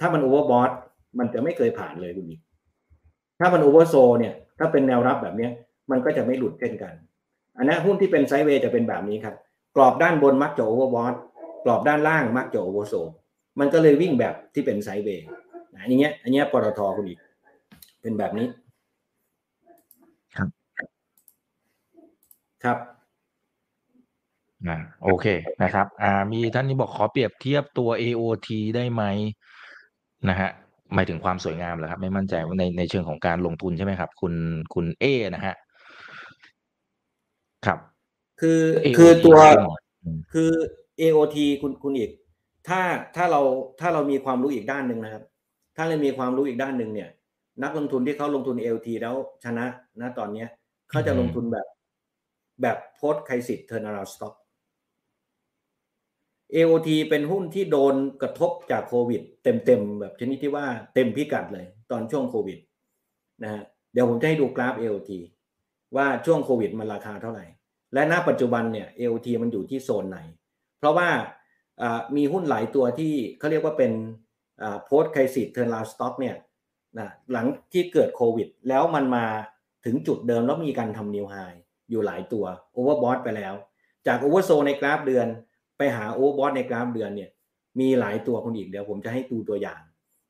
[0.00, 0.70] ถ้ามัน overbought
[1.18, 2.40] มันจะไม่เคยผ่านเลยคุณอีก
[3.40, 5.48] ถ้ามัน oversold เนี่ย ถ้าเป็นแนวรับแบบนี้
[5.90, 6.94] มันก็จะไม่หลุดเช่นกัน
[7.56, 9.34] อันนี้หุ้นที่เป็น sideway จะเป็นแบบนี้ครับ
[9.76, 11.14] กรอบด้านบนมักจะ overbought
[11.66, 12.94] กรอบด้านล่างมักจะ oversold
[13.60, 15.26] มันก็เลยวิ่งแบบที่เป็น sideway
[15.80, 17.18] อันนี้อันนี้ปตทคุณอีก
[18.00, 18.46] เป็นแบบนี้
[20.36, 20.48] ครับ
[22.64, 22.78] ครับ
[24.68, 25.26] นะโอเค
[25.62, 29.02] นะครับ อ่า มีท่านนี้บอกขอเปรียบเทียบตัว AOT ได้ไหม
[30.28, 30.50] นะฮะ
[30.94, 34.34] หมายถึงความสวยงามเหรอครับ ไม่มั่นใจว่าในในเชิงของการลงทุนใช่ไหมครับ คุณ
[34.74, 35.04] คุณเอ
[35.34, 35.54] นะฮะ
[37.66, 37.78] ครับ
[38.40, 39.38] คือ AOT คือตัว
[40.04, 40.52] อืมคือ
[41.00, 42.10] AOT คุณคุณอีก
[42.68, 42.80] ถ้า
[43.16, 43.40] ถ้าเรา
[43.80, 45.24] ถ้าเรามีความรู้อีกด้านหนึ่งนะครับ
[45.76, 47.08] ถ้าเรามีความรู้อีกด้านหนึ่งเนี่ย
[47.62, 49.66] นักลงทุนที่เขาลงทุน AOT แล้วชนะ
[50.00, 50.48] นะตอนเนี้ย
[50.90, 51.66] เขาจะลงทุนแบบ
[52.62, 54.34] แบบ post crisis turnaround stock
[56.54, 62.58] AOT เป็นหุ้นที่โดนกระทบจากโควิด เต็มๆแบบชนิดที่ว่าเต็มพิกัดเลย ตอนช่วงโควิด
[63.42, 65.10] นะฮะเดี๋ยวผมจะให้ดูกราฟ AOT
[65.96, 67.44] ว่าช่วงโควิดมันราคาเท่าไหร่
[67.94, 70.18] และณปัจจุบันเนี่ย AOT มันอยู่ที่โซนไหน
[70.86, 71.08] ราะว่า
[72.16, 73.92] มีหุ้นหลายตัวที่เขาเรียกว่าเป็น
[74.62, 76.36] อ่า post crisis turnaround stock เนี่ย
[76.98, 79.24] นะหลังที่เกิดโควิด แล้วมันมา
[79.84, 81.56] ถึงจุดเดิมแล้วมีการทำ new high
[81.90, 82.44] อยู่หลายตัว
[82.76, 83.54] overbought ไปแล้ว
[84.06, 85.26] จาก oversold ในกราฟเดือน
[85.78, 87.30] ไปหา overbought ในกราฟเดือนเนี่ย
[87.80, 89.80] มีหลายตัวคนอีกเดี๋ยวผมจะให้ดูตัวอย่าง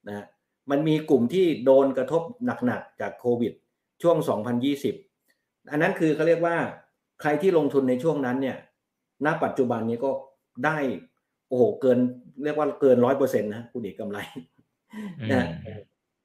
[0.09, 0.27] นะฮะ
[0.71, 2.23] มันมีกลุ่มที่โดนกระทบ
[2.67, 3.53] หนักๆจากโควิด
[4.03, 4.17] ช่วง
[4.95, 6.57] 2020 อันนั้นคือเขาเรียกว่า
[7.21, 8.57] ใครที่ลงทุนในช่วงนั้นเนี่ย
[9.25, 10.11] ณปัจจุบันนี้ก็
[10.65, 10.77] ได้
[11.49, 11.99] โอ้โหเกิน
[12.45, 14.19] เรียกว่าเกินร้อยเปอร์เซ็นต์นะคุณเอกกำไร
[15.33, 15.47] นะ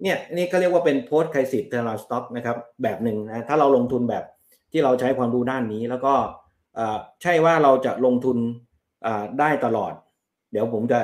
[0.02, 4.24] เนี่ยนี่ก็เรียกว่าเป็น post crisis turnaround stock นะครับ แบบหนึ่งนะถ้าเราลงทุนแบบ
[4.72, 6.14] ที่เราใช้ความรู้ด้านนี้ แล้วก็
[6.76, 8.38] เอ่อใช่ว่าเราจะลงทุน
[9.06, 9.94] อ่าได้ตลอด
[10.52, 11.00] เดี๋ยวผมจะ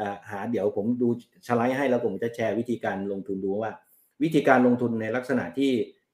[0.00, 1.08] อ่าหาเดี๋ยวผมดู
[1.46, 3.72] สไลด์ให้แล้วผมจะแชร์วิธีการลงทุนดูว่า
[4.22, 5.70] วิธีการลงทุนในลักษณะที่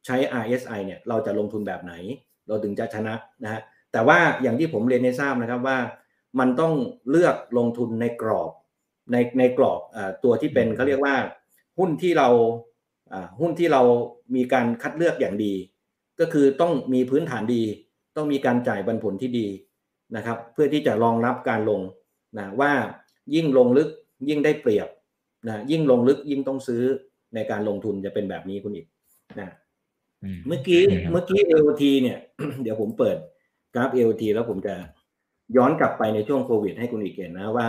[0.06, 1.94] ใช้ RSI เนี่ยเราจะลงทุนแบบไหน
[2.48, 3.60] เราถึงจะชนะนะฮะ
[3.92, 5.78] แต่ว่าอย่างที่ผมเรียนให้ทราบนะครับว่า
[6.38, 6.74] มันต้อง
[7.10, 8.50] เลือกลงทุนในกรอบ
[9.12, 11.16] ในในกรอบอาตัวที่เป็นเขาเรียกว่า
[11.78, 12.28] หุ้นที่เรา
[13.12, 13.82] อ่าหุ้นที่เรา
[14.36, 15.54] มีการคัดเลือกอย่างดี
[16.20, 17.62] ก็คือต้องมีพื้นฐานดี
[18.16, 19.46] ต้องมีการจ่ายปันผลที่ดี
[20.16, 21.80] นะครับ เพื่อที่จะรองรับการลง
[22.38, 22.72] นะว่า
[23.34, 23.88] ยิ่งลงลึก
[24.28, 24.88] ยิ่งได้เปรียบ
[25.46, 26.82] นะยิ่งลงลึกยิ่งต้องซื้อ
[27.34, 28.86] ในการลงทุนจะเป็นแบบนี้คุณอีก
[29.40, 29.48] นะ
[30.46, 32.18] เมื่อกี้อืมเมื่อกี้ AOT เนี่ย
[32.62, 33.16] เดี๋ยวผมเปิด
[33.74, 34.74] กราฟ AOT แล้วผมจะ
[35.56, 37.68] ย้อนกลับไปในช่วงโควิด ให้คุณอีกเห็นนะว่า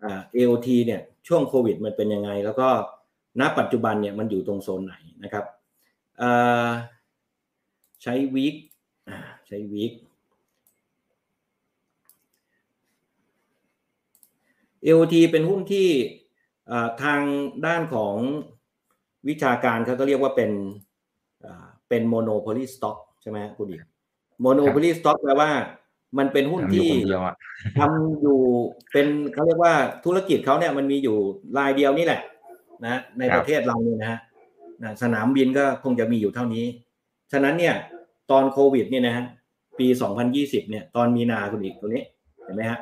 [0.00, 2.68] เอ่า AOT เนี่ยช่วงโควิด มันเป็นยังไง แล้วก็
[3.40, 5.44] ณปัจจุบันเนี่ยมันอยู่ตรงโซนไหนนะครับ
[8.02, 8.54] ใช้วีค
[9.46, 9.92] ใช้วีค
[14.84, 15.88] AOT เป็นหุ้นที่
[17.02, 17.20] ทาง
[17.66, 18.14] ด้านของ
[19.28, 20.50] วิชาการเขาก็เรียกว่าเป็น
[21.88, 23.82] เป็น monopoly stock ใช่ไหมคุณอีก
[24.44, 25.50] monopoly stock แปลว่า
[26.18, 27.36] มันเป็นหุ้นทำอยู่ที่คนเดียวอะ
[27.78, 28.38] ทำอยู่
[28.92, 31.16] เป็นเขาเรียกว่าธุรกิจเขาเนี่ยมันมีอยู่
[31.58, 32.20] รายเดียวนี่แหละ
[32.84, 34.18] นะในครับประเทศเราเนี่ยนะฮะ
[34.82, 36.64] นะสนามบินก็คงจะมีอยู่เท่านี้
[37.32, 37.74] ฉะนั้นเนี่ย
[38.30, 39.24] ตอนโควิดเนี่ยนะฮะ
[39.78, 39.86] ปี
[40.28, 42.02] 2020 เนี่ย ตอนมีนาคุณอีกตัวนี้
[42.44, 42.78] เห็นไหมฮะ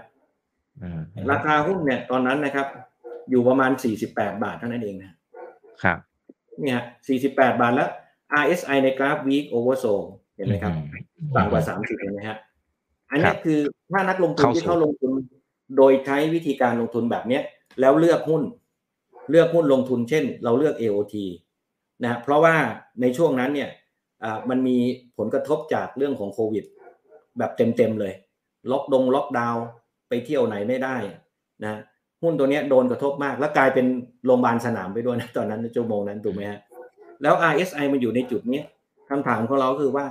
[1.30, 2.66] ราคาหุ้นเนี่ย ตอนนั้นนะครับ
[3.30, 3.70] อยู่ประมาณ
[4.06, 5.12] 48 บาทเท่านั้นเองนะ
[5.82, 5.98] ครับ
[6.62, 6.80] เนี่ย
[7.20, 7.88] 48 บาทแล้ว
[8.42, 10.06] RSI ในกราฟ week oversold
[10.36, 10.72] เห็นไหมครับ
[11.36, 12.38] ต่างกว่า 30เห็นไหมฮะ
[13.14, 13.60] อันนี้คือ
[13.92, 15.10] ถ้านักลงทุนที่เข้าลงทุน
[15.76, 17.42] โดยใช้วิธีการลงทุนแบบเนี้ย
[17.80, 18.42] แล้วเลือกหุ้น
[19.30, 21.14] เลือกหุ้นลงทุนเช่น เราเลือก AOT
[22.04, 22.54] นะเพราะว่า
[23.00, 23.70] ในช่วงนั้นเนี่ย
[24.50, 24.76] มันมี
[25.18, 26.64] ผลกระทบจากเรื่องของโควิด
[27.38, 28.12] แบบเต็มๆเลย
[28.70, 29.64] ล็อกดงล็อกดาวน์
[30.08, 30.96] ไปเที่ยวไหนไม่ได้
[31.64, 31.80] นะ
[32.22, 33.86] หุ้นตัวนี้โดนกระทบมาก แล้วกลายเป็น
[34.26, 36.60] โรงพยาบาลสนามไปด้วยนะตอนนั้นชั่วโมงนั้นถูกไหมฮะ
[37.22, 38.62] แล้ว RSI มันอยู่ในจุดนี้
[39.10, 40.06] คำถามของเราคือว่า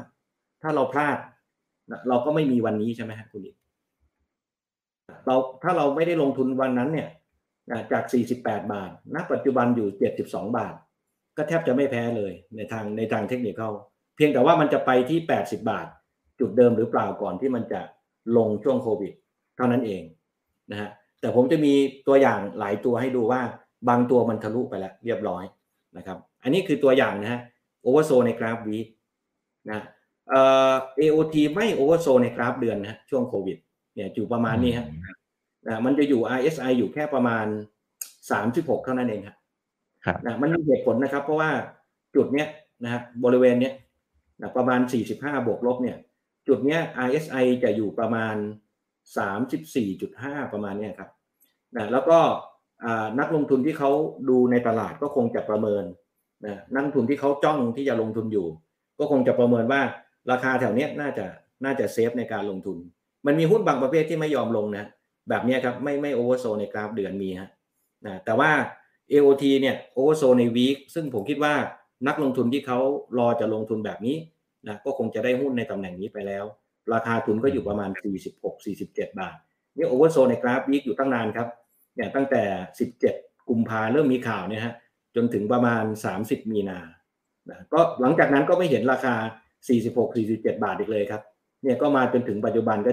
[0.62, 1.18] ถ้าเราพลาด
[2.10, 3.56] เราก็ไม่มีวันนี้ใช่ไหมฮะคุณอีก
[5.26, 7.10] เราถ้าเราไม่ได้ลงทุนวันนั้นเนี่ย
[7.92, 8.04] จาก
[8.40, 9.88] 48 บาทณปัจจุบันอยู่
[10.24, 10.74] 72 บาท
[11.38, 13.72] ก็แทบจะไม่แพ้เลยในทางในทางเทคนิคเขา
[14.16, 15.88] เพียงแต่ว่ามันจะไปที่ 80 บาท
[16.40, 17.82] จุดเดิมหรือเปล่าก่อนที่มันจะ
[18.38, 19.14] ลงช่วงโควิด
[19.58, 20.04] เท่านั้นเอง
[20.72, 21.74] นะฮะแต่ผมจะมี
[22.08, 23.42] ตัวอย่างหลายตัวให้ดูว่า
[23.90, 25.44] บางตัวมันทะลุไปแล้วเรียบร้อย
[25.98, 27.42] นะครับ อันนี้คือตัวอย่างนะฮะ
[27.82, 28.78] โอเวอร์โซในกราฟวี
[29.70, 29.84] นะ
[30.30, 33.58] เอ่อ AOT ไม่ oversold ในกราฟเดือนนะช่วงโควิด
[33.96, 34.88] เนี่ยอยู่ประมาณนี้ครับ
[35.68, 37.46] นะมันจะอยู่ RSI อยู่แค่ประมาณ
[38.16, 41.52] 36เท่านั้นเองครับนะมันมีเหตุผลนะครับ เพราะว่า
[42.16, 42.48] จุดเนี้ย
[42.84, 43.74] นะฮะบริเวณเนี้ย
[44.42, 44.80] นะประมาณ
[45.14, 45.98] 45บวกลบเนี่ย
[46.48, 48.36] จุดเนี้ย RSI จะอยู่ประมาณ
[49.24, 51.10] 34.5ประมาณเนี้ยครับ
[51.76, 52.20] นะแล้วก็
[53.20, 53.92] นักลงทุนที่เขา
[54.30, 55.84] ดูในตลาดก็คงจะประเมิน
[56.46, 58.48] นะนักลงทุนที่เขาจ้องที่จะลงทุนอยู่
[59.00, 59.82] ก็คงจะประเมินว่า
[60.32, 61.26] ราคาแถวเนี้ยน่าจะ
[61.66, 62.78] น่าจะ safe ในการลงทุน
[63.26, 64.86] มันมีหุ้นบางประเภทที่ไม่ยอมลงนะ
[65.30, 67.50] แบบนี้ครับไม่ไม่ oversold ในกราฟเดือนมีฮะ
[68.06, 68.52] นะแต่ว่า
[69.12, 71.54] AOT เนี่ย oversold ใน week ซึ่งผมคิดว่า
[72.08, 72.80] นักลงทุนที่เขา
[73.18, 74.18] รอจะลงทุนแบบนี้
[74.68, 76.46] นะก็คงจะได้หุ้นในตำแหน่งนี้ไปแล้ว
[76.94, 77.90] ราคาทุนก็อยู่ประมาณ
[78.56, 79.36] 46-47 บาท
[79.78, 81.48] นี่ oversold ในกราฟ week อยู่ตั้งนานครับ
[81.96, 82.44] เนี่ยตั้งแต่
[82.98, 84.74] 17 กุมภาเริ่มมีข่าวเนี่ยฮะ
[85.16, 85.84] จนถึงประมาณ
[86.18, 86.80] 30 มีนา
[87.50, 89.16] นะก็หลังจากนั้นก็ไม่เห็นราคา
[89.70, 91.22] 46-47 บาทอีกเลยครับ
[91.64, 92.92] เนี่ยก็มาจนถึงปัจจุบันก็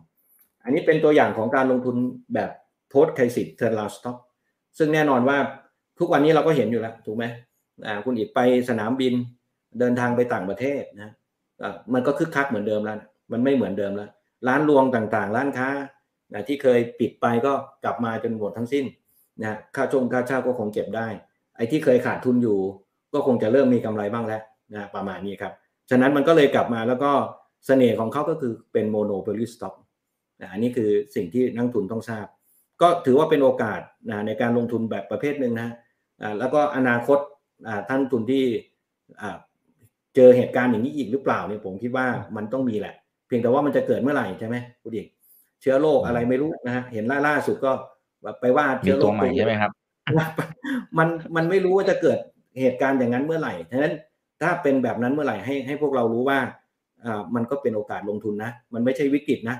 [0.00, 1.96] 72 อันนี้เป็นตัวอย่างของการลงทุน
[2.34, 2.50] แบบ
[2.90, 4.16] post crisis turnaround stock
[4.78, 5.38] ซึ่งแน่นอนว่า
[5.98, 7.24] ทุกวันนี้เราก็เห็นอยู่แล้ว ถูกไหม
[7.86, 9.14] อ่าคุณเอกไปสนามบิน
[9.78, 11.12] เดินทางไปต่างประเทศนะ
[11.62, 12.98] อ่ามันก็คึกคักเหมือนเดิมแล้ว
[13.32, 14.10] มันไม่เหมือนเดิมแล้ว
[14.48, 15.68] ร้านรวงต่างๆ ร้านค้า
[16.32, 17.52] นะที่เคยปิดไปก็
[17.84, 18.84] กลับมาจนหมดทั้งสิ้น
[19.40, 21.06] นะค่าชงค่าเช่าก็คงเก็บได้
[21.56, 22.58] ไอ้ที่เคยขาดทุนอยู่
[23.12, 24.42] ก็คงจะเริ่มมีกำไรบ้างแล้ว
[24.74, 25.52] นะประมาณนี้ครับ
[25.90, 27.12] ฉะนั้นมันก็เลยกลับมาแล้วก็
[27.66, 29.74] เสน่ห์ของเขาก็คือเป็น monopoly stock
[30.52, 32.26] อันนี้คือสิ่งที่นักทุนต้องทราบ
[32.80, 35.68] ก็ถือว่าเป็นโอกาสนะในการลงทุนแบบประเภทหนึ่งนะ
[36.38, 37.18] แล้วก็อนาคต
[37.88, 38.44] ท่านทุนที่
[40.16, 42.94] เจอเหตุการณ์อย่างนี้อีกหรือเปล่าเนี่ยผมคิดว่ามันต้องมีแหละ
[43.26, 45.06] เพียงแต่ว่ามันจะเกิดเมื่อไหร่ใช่ไหมคุณดิก
[45.60, 47.72] เชื้อโรคอะไรไม่รู้นะฮะเห็นล่าล่าสุดก็
[48.40, 49.70] ไปว่าเชื้อโรคใหม่ใช่ไหมครับ
[50.98, 52.18] มันมันไม่รู้ว่าจะเกิด
[52.60, 53.94] เหตุการณ์อย่างนั้นเมื่อไหร่ฉะนั้น
[54.42, 56.38] ถ้าเป็นแบบนั้นเมื่อไหร่ให้ให้พวกเรารู้ว่า
[57.04, 59.56] อ่ามันก็เป็นโอกาสลงทุนนะ มันไม่ใช่วิกฤตนะ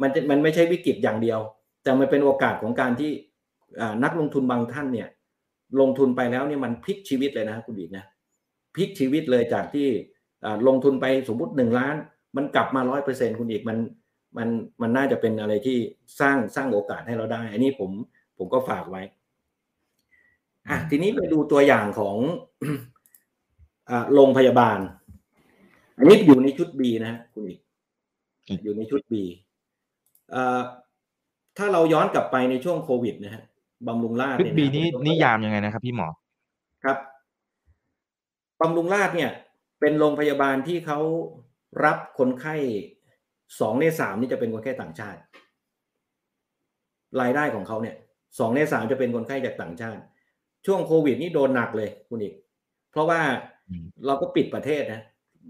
[0.00, 1.40] มันมันไม่ใช่วิกฤตอย่างเดียว
[1.82, 3.12] แต่มันเป็นโอกาสของการที่
[4.04, 5.08] นักลงทุนบางท่านเนี่ย
[5.80, 8.04] ลงทุนไปแล้วเนี่ยมันพลิกชีวิตเลยนะคุณบีกนะ
[8.74, 9.88] พลิกชีวิตเลยจากที่
[10.68, 11.96] ลงทุนไปสมมติหนึ่งล้าน
[12.36, 13.78] มันกลับมาร้อยเปอร์เซ็นคุณอีกมัน
[14.36, 14.48] มัน
[14.82, 15.78] มันน่าจะเป็นอะไรที่
[16.20, 17.90] สร้างสร้างโอกาสให้เราได้ อันนี้ผม
[18.38, 19.02] ผมก็ฝากไว้
[20.68, 22.16] อะทีนี้ไปดูตัวอย่างของ
[24.14, 24.78] โรงพยาบาล
[25.98, 27.60] อันนี้อยู่ในชุด B นะคุณอีก
[28.64, 29.14] อยู่ในชุด B
[31.56, 33.44] ถ้าเราย้อนกลับไปในช่วงโควิดนะฮะ
[33.86, 36.08] บำรุงราชเนี่ยบีนี้นิยามยังไงนะครับ พี่หมอ
[36.84, 36.98] ครับ
[38.60, 39.30] บำรุงราชเนี่ย
[39.80, 40.98] เป็นโรงพยาบาลที่เขา
[41.84, 42.56] รับคนไข้
[43.60, 45.20] สองในสามนี่จะเป็นคนไข้ต่างชาติ
[47.20, 47.96] รายได้ของเขาเนี่ย
[48.38, 50.02] สองในสามจะเป็นคนไข้จากต่างชาติ
[50.66, 52.34] ช่วงโควิดนี่โดนหนักเลยคุณอีก
[52.90, 53.20] เพราะว่า
[54.06, 55.00] เราก็ปิดประเทศนะ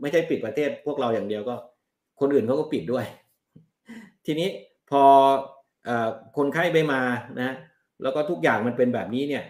[0.00, 1.54] ไม่ใช่ปิดประเทศพวกเราอย่างเดียวก็
[2.20, 3.04] คนอื่นเขาก็ปิดด้วย
[4.26, 4.48] ทีนี้
[4.90, 5.02] พอ
[5.88, 5.90] อ
[6.36, 7.00] คนไข้ไม่มา
[7.40, 7.50] นะ
[8.02, 9.44] แล้วก็ทุกอย่างมันเป็นแบบนี้เนี่ย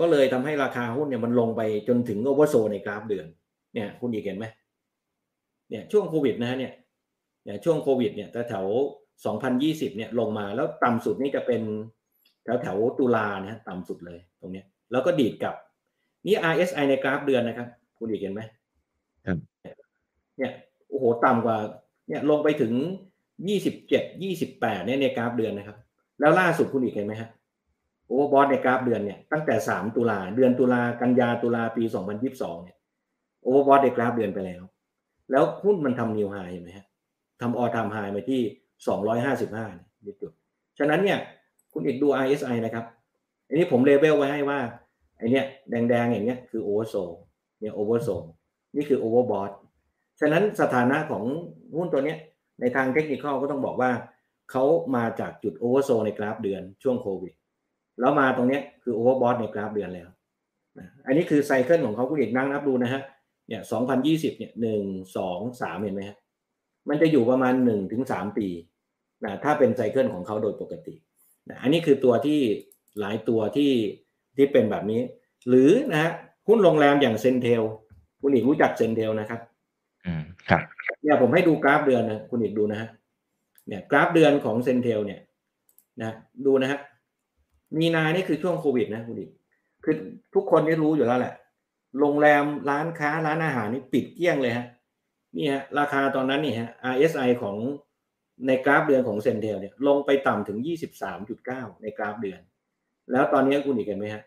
[0.00, 3.26] ก็เลยทำให้ราคาหุ้นเนี่ยมันลงไปจนถึงโอเวอร์โซในกราฟเดือน
[3.74, 4.46] เนี่ย คุณอีกเห็นไหม
[5.70, 6.72] เนี่ยช่วงโควิดนะเนี่ย
[7.44, 8.66] เนี่ยช่วงโควิดเนี่ยแถว
[9.32, 11.62] 2020เนี่ยลงมาแล้วต่ำสุดนี่จะเป็น
[12.44, 15.54] แถวแถวตุลานะต่ำสุดเลยตรงเนี้ยแล้วก็ดีดกลับ
[16.26, 18.42] นี่ RSI ในกราฟเดือนนะครับ คุณเอกเห็นไหม
[20.38, 20.52] เนี่ย
[20.88, 21.56] โอ้โหต่ำกว่า
[22.08, 22.72] เนี่ยลงไปถึง
[23.48, 25.76] ยี่สิบเจ็ดยี่สิบแปดเนี่ยในกราฟเดือนนะครับ
[26.20, 27.30] แล้วล่าสุดคุณเอกเห็นไหมฮะ
[28.06, 32.76] overbought ในกราฟเดือนเนี่ยตั้งแต่สามตุลาเดือนตุลากันยาตุลาปีสองพันยี่สิบสองเนี่ย
[33.42, 34.62] overbought ในกราฟเดือนไปแล้ว
[35.30, 36.86] แล้วหุ้นมันทำ new high เห็นไหมฮะ
[37.40, 38.40] ทำ all time high มาที่
[38.86, 39.66] สองร้อยห้าสิบห้า
[40.20, 40.32] จุด
[40.78, 41.18] ฉะนั้นเนี่ย
[41.72, 42.84] คุณเอกดู RSI นะครับ
[43.46, 44.58] อันนี้ผมเลเวลไว้ให้ว่า
[45.18, 46.94] ไอเนี้ยแดงๆอย่างเงี้ยคือ oversold
[47.60, 48.08] เนี่ย oversold
[48.76, 49.50] นี่คือ overbought
[50.20, 51.24] ฉะนั้นสถานะของ
[51.76, 52.18] หุ้นตัวเนี้ย
[52.60, 53.90] ในทางเทคนิคก็ต้องบอกว่า
[54.50, 54.64] เขา
[54.96, 57.32] มาจากจุด oversold ในกราฟเดือนช่วงโควิด
[58.00, 60.08] แล้วมาตรงเนี้ยคือ overbought ในกราฟเดือนแล้ว
[61.06, 63.02] อันนี้คือ cycle ของเขาคุณเอกนั่งนับดูนะฮะ
[63.48, 63.62] เนี่ย
[64.00, 64.82] 2020เนี่ยหนึ่ง
[65.16, 66.16] สองสามเห็นไหมฮะ
[66.88, 68.48] มันจะอยู่ประมาณหนึ่งถึงสามปี
[69.24, 70.94] นะถ้าเป็น cycle ของเขาโดยปกติ
[71.48, 72.40] นะอันนี้คือตัวที่
[72.98, 73.72] หลายตัวที่
[74.36, 75.00] ที่เป็นแบบนี้
[75.48, 76.12] หรือนะฮะ
[76.48, 77.62] หุ้นโรงแรมอย่าง CENTEL
[78.20, 79.40] คุณเอกรู้จัก CENTEL นะครับ
[80.06, 80.60] อืมครับ
[81.02, 82.88] เนี่ยผมให้ดูกราฟเดือนนะคุณเอกดูนะฮะ
[83.66, 85.20] เนี่ยกราฟเดือนของ CENTEL เนี่ย
[86.00, 86.14] นะ
[86.46, 86.78] ดูนะฮะ
[87.80, 89.30] มีนานี่คือช่วงโควิดนะคุณเอก
[89.84, 89.94] คือ
[90.34, 91.34] ทุกคนนี่รู้อยู่แล้วแหละ
[92.00, 94.66] โรงแรมร้านค้าร้านอาหารนี่ปิดเกลี้ยงเลยฮะ
[95.36, 97.56] นี่ฮะราคาตอนนั้นนี่ฮะ RSI ของ
[98.46, 100.58] ในกราฟเดือนของ CENTEL เนี่ยลงไปต่ำถึง
[101.20, 102.40] 23.9 ในกราฟเดือน
[103.12, 104.22] แล้วตอนนี้คุณเอกเห็นไหมฮะ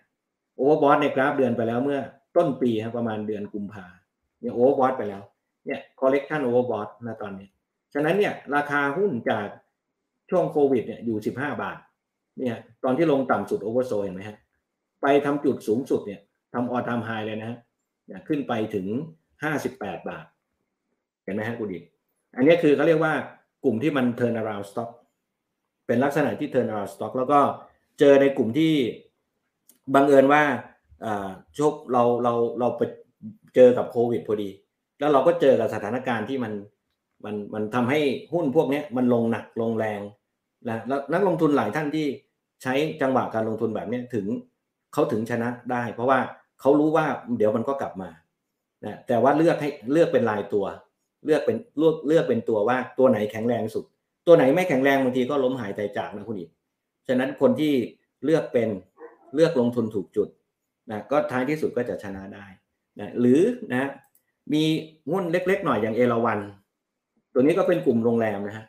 [0.62, 2.00] overbought ในกราฟเดือนไปแล้วเมื่อ
[2.38, 3.86] ต้นปีฮะประมาณเดือนกุมภา
[4.42, 5.22] เนี่ย overbought ไปแล้ว
[5.66, 7.48] เนี่ย correction overbought นะตอนนี้
[7.94, 9.48] ฉะนั้นเนี่ยราคาหุ้นจาก
[10.30, 11.78] ช่วงโควิดเนี่ยอยู่ 15 บาท
[12.40, 14.38] เนี่ยตอนที่ลงต่ำสุด oversold เห็นไหมฮะ
[15.02, 16.22] ไปทำจุดสูงสุดเนี่ย
[16.54, 17.58] ทำออทามไฮเลยนะฮะ
[18.08, 18.88] เนี่ยขึ้นไปถึง
[19.48, 20.26] 58 บาท
[21.24, 21.80] เห็นไหมฮะคุณดิ
[22.36, 23.14] อันนี้คือเขาเรียกว่า
[23.64, 24.90] กลุ่มที่มัน turn around stock
[25.88, 27.40] เป็นลักษณะที่ turn around stock แล้วก็
[28.00, 28.74] เจอในกลุ่มที่
[29.96, 30.44] บังเอิญว่า
[31.56, 32.82] โชคเราเราเราไป
[33.56, 34.50] เจอกับโควิดพอดี
[35.00, 36.54] แล้วเราก็เจอกับสถานการณ์ที่มัน
[37.26, 38.00] มันมันทำให้
[38.34, 40.02] หุ้นพวกนี้มันลงหนักลงแรง
[40.70, 42.08] นะแล้วนักลงทุนหลายท่านที่
[42.64, 44.26] ใช้จังหวะการลงทุนแบบนี้ถึง
[44.94, 46.20] เขาถึงชนะได้ เพราะว่า
[46.62, 47.06] เขารู้ว่า
[47.38, 48.10] เดี๋ยวมันก็กลับมา
[48.86, 50.66] นะแต่ว่าเลือกให้เลือกเป็นรายตัว
[51.26, 53.86] เลือกเป็นเลือกเลือกเป็นตัวว่าตัวไหนแข็งแรงสุด
[54.28, 56.50] ตัวไหนไม่แข็งแรงบางทีก็ล้มหายใจจากนะคุณอีก
[57.08, 57.74] ฉะนั้นคนที่
[58.26, 58.70] เลือกเป็น
[59.36, 60.30] เลือกลงทุนถูกจุด
[60.92, 62.46] นะก็ท้ายที่สุดก็จะชนะได้
[63.00, 63.42] นะหรือ
[63.72, 63.90] นะ
[64.54, 64.64] มี
[65.10, 66.40] หุ้นเล็กๆหน่อยอย่างเอราวัน
[67.34, 68.66] ตัวนี้ก็เป็นกลุ่มโรงแรมนะฮะ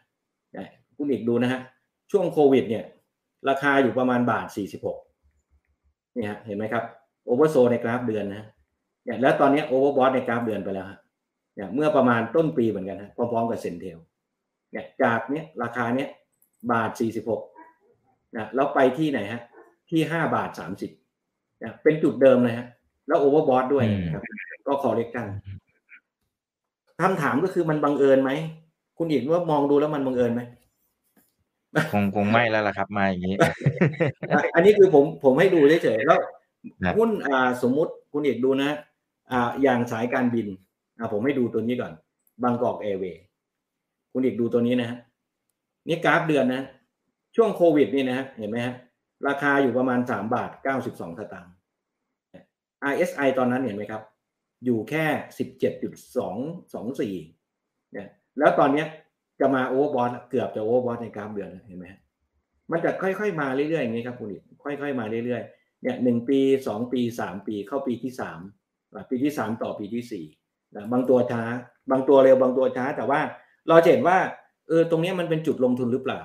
[0.96, 1.61] คุณเอกดูนะฮะ
[2.11, 2.85] ช่วงโควิดเนี่ย
[3.48, 4.98] ราคาอยู่ประมาณบาทสี่สิบหก
[6.16, 6.85] นี่ฮะเห็นไหมครับ
[7.24, 8.46] oversold ในกราฟเดือนนะ
[9.05, 10.98] เนี่ยแล้วตอนนี้ overbought ในกราฟเดือนไปแล้วฮะ
[11.55, 13.98] เนี่ยเมื่อประมาณต้นปีเหมือนกันฮะพร้อมๆกับ CENTEL
[14.72, 16.09] เนี่ยจากเนี้ยราคาเนี้ย
[16.72, 17.42] บาทสี่สิบหก
[18.37, 19.42] นะแล้วไปที่ไหนฮะ
[19.92, 20.90] ที่ห้าบาทสามสิบ
[21.59, 22.66] เนี่ยเป็นจุดเดิมเลยฮะ
[23.09, 24.22] แล้วโอเวอร์บอสด้วยนะครับ
[24.66, 25.26] ก็คอเล็กกัน
[27.02, 28.31] คำถามก็คือมันบังเอิญไหม
[28.98, 30.42] คุณอีกว่ามองดูแล้วมันบังเอิญไหม
[31.92, 33.37] คงคงไม่แล้วล่ะครับ มาอย่างนี้
[34.55, 36.20] อันนี้คือผมผมให้ดูเฉยๆแล้ว
[36.96, 38.70] หุ้นอ่าสมมุติคุณเอกดูนะ
[39.33, 40.46] อ่าอย่างสายการบิน
[40.98, 41.92] อ่าผมให้ดูตัวนี้ก่อน
[42.42, 43.22] บางกอกแอร์เวย์
[44.12, 44.98] คุณเอกดูตัวนี้นะฮะ
[45.88, 46.62] นี่กราฟเดือนนะ
[47.37, 48.74] ช่วงโควิดนี่นะฮะเห็นไหมฮะ
[49.28, 51.54] ราคาอยู่ประมาณสามบาทเก้าสิบสองสตางค์
[52.92, 54.02] RSI ตอนนั้นเห็นไหมครับ
[54.64, 55.04] อยู่แค่
[55.38, 56.37] สิบเจ็ดจุดสอง
[56.74, 57.14] สองสี่
[57.92, 58.08] เนี่ย
[58.38, 58.87] แล้วตอนเนี้ย
[59.40, 61.87] จะมา overbought เกือบจะ overbought ในกราฟเดือนเห็นไหม
[62.70, 68.40] มันจะค่อยๆมาเรื่อยๆอย่างนี้ครับคุณเอกค่อยๆมาเรื่อยๆเนี่ยหนึ่งปีสองปีสามปีเข้าปีที่สาม
[69.11, 70.24] ปีที่สามต่อปีที่สี่
[70.76, 71.42] นะบางตัวช้า
[71.90, 73.20] บางตัวเร็วบางตัวช้า แต่ว่า
[73.68, 74.18] เราเห็นว่า
[74.68, 76.20] เออตรงนี้มันเป็นจุดลงทุนหรือเปล่า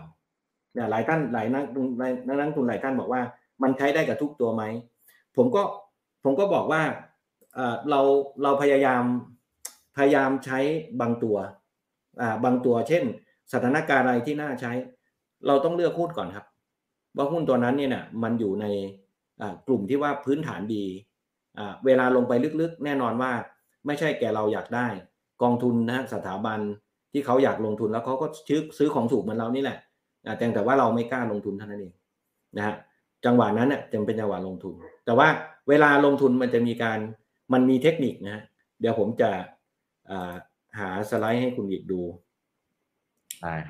[0.77, 1.65] เนี่ยหลายท่านหลายนัก
[2.27, 3.21] นักนักทุนหลายท่านบอกว่า
[3.63, 4.63] มันใช้ได้กับทุกตัวไหม
[5.37, 5.63] ผมก็
[6.23, 6.81] ผมก็บอกว่า
[7.89, 7.99] เรา
[8.43, 9.03] เราพยายาม
[9.97, 10.59] พยายามใช้
[11.01, 11.37] บางตัว
[12.43, 13.03] บางตัว เช่น
[13.53, 14.71] สถานการณ์อะไรที่น่าใช้
[15.47, 16.45] เราต้องเลือกหุ้นก่อนครับ
[17.17, 18.65] ว่าหุ้นตัวนั้นเนี่ยมันอยู่ใน
[19.67, 20.85] กลุ่มที่ว่าพื้นฐานดี
[21.85, 23.31] เวลาลงไปลึกๆ แน่นอนว่า
[23.85, 24.87] ไม่ใช่แกเราอยากได้
[25.41, 26.59] กองทุนนะสถาบัน
[27.11, 29.77] ที่เขาอยากลงทุนแล้วเขาก็ซื้อซื้อของถูกเหมือนเรานี่แหละ
[30.37, 31.93] แต่แต่ว่าเราไม่กล้าลงทุนเท่านั้นเอง
[32.57, 32.75] นะฮะ
[33.25, 34.73] จังหวะนั้นเนี่ยจึงเป็นจังหวะลงทุน
[35.05, 35.27] แต่ว่า
[35.69, 36.99] เวลาลงทุนมันจะมีการ
[37.53, 38.43] มันมีเทคนิคนะ
[38.79, 39.29] เดี๋ยวผมจะ
[40.79, 42.01] หาสไลด์ให้คุณอีกดู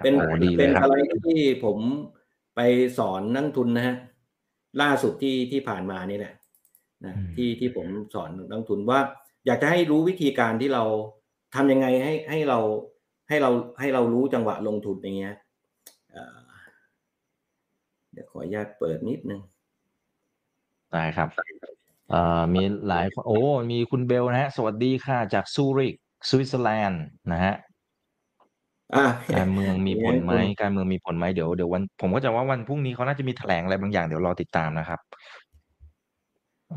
[0.04, 0.16] เป็น
[0.58, 1.78] เป็นสไลด์ที่ผม
[2.56, 2.60] ไป
[2.98, 3.96] สอนนักทุนนะฮะ
[4.82, 6.34] ล่าสุดที่ที่ผ่านมานี่แหละ
[7.06, 9.00] นะที่ที่ผมสอนนักทุนว่า
[9.46, 10.84] อยากจะให้รู้วิธีการที่เรา
[11.56, 12.60] ทำยังไงให้ให้เรา
[13.30, 19.42] ให้เราให้เรารู้จังหวะลงทุนอย่างเงี้ยเดี๋ยวขออนุญาตเปิดนิดนึง
[20.92, 21.30] ได้ครับ
[22.10, 23.40] เอ่อมีหลายโอ้
[23.72, 25.96] มีคุณเบลนะฮะ สวัสดีค่ะ จากซูริก
[26.30, 27.56] สวิตเซอร์แลนด์นะฮะ
[29.36, 35.00] การเมืองมีผลไหมการเมืองมีผลไหมเดี๋ยวเดี๋ยววัน ผมก็จะว่าวันพรุ่งนี้เขาน่าจะมีแถลงอะไรบางอย่างเดี๋ยวรอติดตามนะครับ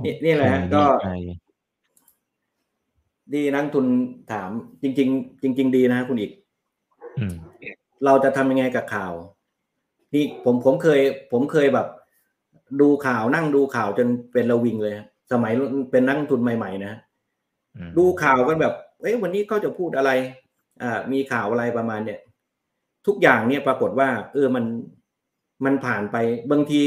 [0.04, 0.82] นี่นี่แหละก็
[3.34, 3.86] ดีนักทุน
[4.32, 4.50] ถาม
[4.82, 6.32] จริง ๆ จริง ๆ ดีนะคุณอีก
[7.18, 7.34] อืม
[8.04, 9.12] เราจะทำยังไงกับข่าว
[10.14, 11.00] นี่ผมผมเคย
[11.32, 11.86] ผมเคยแบบ
[12.80, 15.52] ดูข่าวนั่งดูข่าวจนเป็นระวิงเลยฮะสมัย
[15.90, 16.94] เป็นนักลงทุนใหม่ๆนะ
[17.76, 20.10] อืมดูข่าวกันแบบ เอ้ยวันนี้เขาจะพูดอะไร
[20.82, 22.20] อ่า มีข่าวอะไรประมาณเนี่ย
[23.06, 24.64] ทุกอย่างเนี่ยปรากฏว่า เออมัน
[25.64, 26.16] มันผ่านไป
[26.50, 26.82] บางที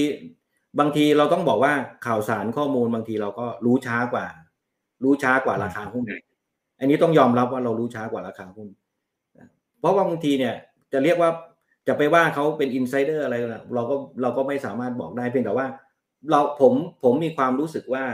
[0.80, 1.74] บางทีเราต้องบอกว่า
[2.06, 4.26] ข่าวสารข้อมูลบางทีเราก็รู้ช้ากว่า
[5.04, 6.06] รู้ช้ากว่าราคาหุ้น
[6.80, 8.68] อันนี้ต้องยอมรับว่าเรารู้ช้ากว่าราคาหุ้น
[9.38, 9.48] นะ
[9.80, 10.56] เพราะว่าบางทีเนี่ย
[10.94, 11.30] จะเรียกว่า
[11.88, 15.68] จะไปว่าเขาเป็นอินไซเดอร์อะไรนะเราก็เราก็ไม่สามารถบอกได้เพียงแต่ว่า
[16.30, 18.06] เราผมผมมีความรู้สึกว่า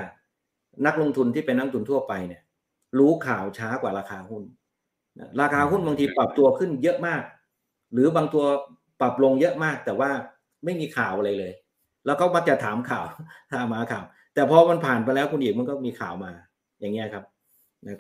[0.86, 2.42] นักลงทุนที่เป็นนักลงทุนทั่วไปเนี่ย
[3.00, 4.44] รู้ข่าวช้ากว่าราคาหุ้น
[5.42, 7.24] ราคาหุ้นบางทีปรับตัวขึ้นเยอะมาก
[7.94, 8.46] หรือบางตัว
[9.02, 10.12] ปรับลงเยอะมาก แต่ว่า
[10.66, 11.54] ไม่มีข่าวอะไรเลย
[12.06, 13.06] แล้วก็มักจะถามข่าว
[13.52, 14.04] ถามมาข่าว
[14.34, 16.32] แต่พอมันผ่านไปแล้วคุณอีกมันก็มีข่าวมา
[16.80, 17.24] อย่างเงี้ยครับ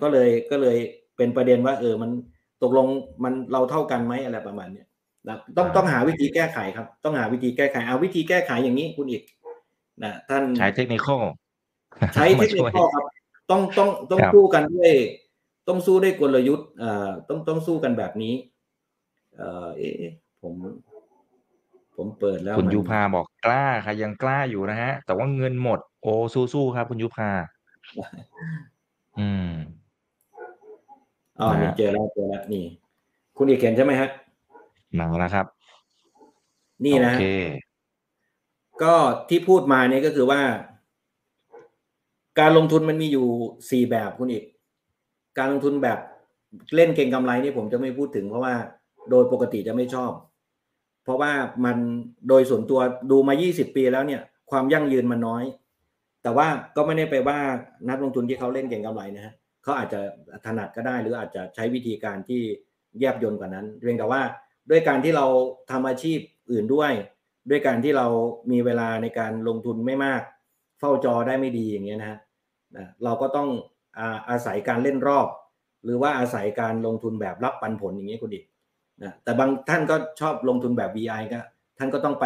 [0.02, 0.78] ก็เลยก็เลย
[1.18, 2.12] เป็นประเด็นว่า เออมัน
[2.64, 2.88] ตกลง
[3.24, 4.88] มันเราเท่ากันไหมอะไรประมาณเนี้ย
[5.30, 9.24] นะต้องต้องหาวิธีแก้ไขครับ ต้องหาวิธีแก้ไขเอาวิธีแก้ไขอย่างนี้คุณอีก
[10.04, 11.08] นะท่านใช้เทคนิค
[12.14, 13.04] ใช้เทคนิคข้อครับ
[13.50, 14.92] ต้องต้องต้องสู้กันด้วย
[15.68, 18.34] ต้องสู้ด้วยกลยุทธ์เอ่อต้องต้องสู้กันแบบนี้
[19.38, 20.54] เอ่อเอ๊ะผม
[21.96, 26.14] ผมเปิดแล้ว คุณมันยุพาบอกกล้าค่ะยังกล้าอยู่นะฮะ แต่ว่าเงินหมด โอ้
[26.54, 27.30] สู้ๆครับ คุณยุพา
[29.20, 29.52] อืม
[31.40, 32.66] อ๋อนี่นะฮะเจอแล้วเจอแล้วนี่
[33.38, 34.10] คุณอีกเห็นใช่ไหมฮะ
[34.98, 35.46] มาแล้วครับ
[36.86, 37.28] นี่นะโอเค
[38.84, 38.96] ก็
[39.30, 40.42] ที่พูดมาเนี่ยก็คือว่า
[42.40, 43.28] การลงทุนมันมีอยู่
[43.72, 44.44] สี่แบบคุณอีก
[45.38, 46.00] การลงทุนแบบ
[46.76, 48.56] เล่นเก่งกำไรนี่ผมจะไม่พูดถึงเพราะว่า
[49.10, 50.12] โดยปกติจะไม่ชอบ
[51.04, 51.32] เพราะว่า
[51.66, 51.78] มัน
[52.30, 52.80] โดยส่วนตัว
[53.12, 54.22] ดูมา 20 ปีแล้วเนี่ย
[54.52, 55.44] ความยั่งยืนมันน้อย
[56.24, 57.40] แต่ว่าก็ไม่ได้ไปว่า
[57.90, 60.00] นักลงทุนที่เขาเล่นเก่งกำไรนะฮะเขาอาจจะ
[60.46, 62.42] ถนัดก็ได้ หรืออาจจะใช้วิธีการที่
[63.00, 64.22] แยบยลกว่านั้น เพียงแต่ว่า
[64.70, 65.26] ด้วยการที่เรา
[65.72, 66.20] ทำอาชีพ
[66.52, 66.92] อื่นด้วย
[67.50, 68.08] ด้วยการที่เรา
[68.52, 70.22] มีเวลาในการลงทุนไม่มาก
[70.80, 72.20] เฝ้าจอได้ไม่ดีอย่างเงี้ยนะฮะ
[72.76, 73.50] นะเราก็ต้อง
[74.00, 75.28] อาอาศัยการเล่นรอบ
[75.84, 78.40] หรือว่าอาศัยการลงทุนแบบรับปันผลอย่างเงี้ยคุณดิ
[79.04, 81.40] นะแต่บางท่านก็ชอบลงทุนแบบ VI ก็
[81.78, 82.26] ท่านก็ต้องไป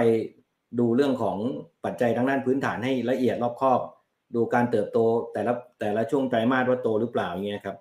[0.80, 1.38] ดูเรื่องของ
[1.86, 3.80] ปัจจัยทางด้านพื้นฐานให้ละเอียดรอบคอบ
[4.36, 5.00] ดูการเติบโต
[5.34, 7.78] แต่ละแต่ละช่วงไตรมาสว่าโตหรือเปล่าอย่างเงี้ยครับ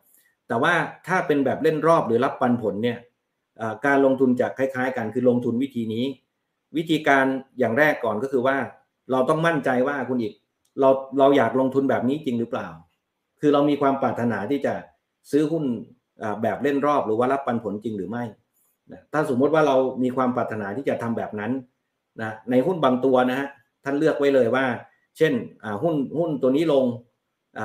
[0.49, 0.73] แต่ว่า
[1.07, 2.99] ถ้าเป็นแบบเล่นรอบหรือรับปันผลเนี่ย
[3.87, 6.05] การลงทุนจะคล้าย ๆ กันคือลงทุนวิธีนี้
[6.77, 7.25] วิธีการ
[7.59, 8.57] อย่างแรกก่อนก็คือว่า
[9.11, 10.35] เราต้องมั่นใจว่าคุณอีก
[10.81, 12.69] เราเราอยากลงทุนแบบนี้จริงหรือเปล่า
[13.41, 14.75] คือเรามีความปรารถนาที่จะ
[15.31, 15.65] ซื้อหุ้น
[16.43, 18.25] แบบเล่นรอบหรือว่ารับปันผลจริงหรือไม่
[18.93, 21.53] นะถ้าสมมติว่าเรามีความปรารถนาที่จะทำแบบนั้น
[22.23, 23.49] นะในหุ้นบางตัวนะฮะ
[23.85, 24.65] ท่านเลือกไว้เลยว่า
[25.19, 25.33] เช่น
[25.83, 26.85] หุ้นหุ้นตัวนี้ลง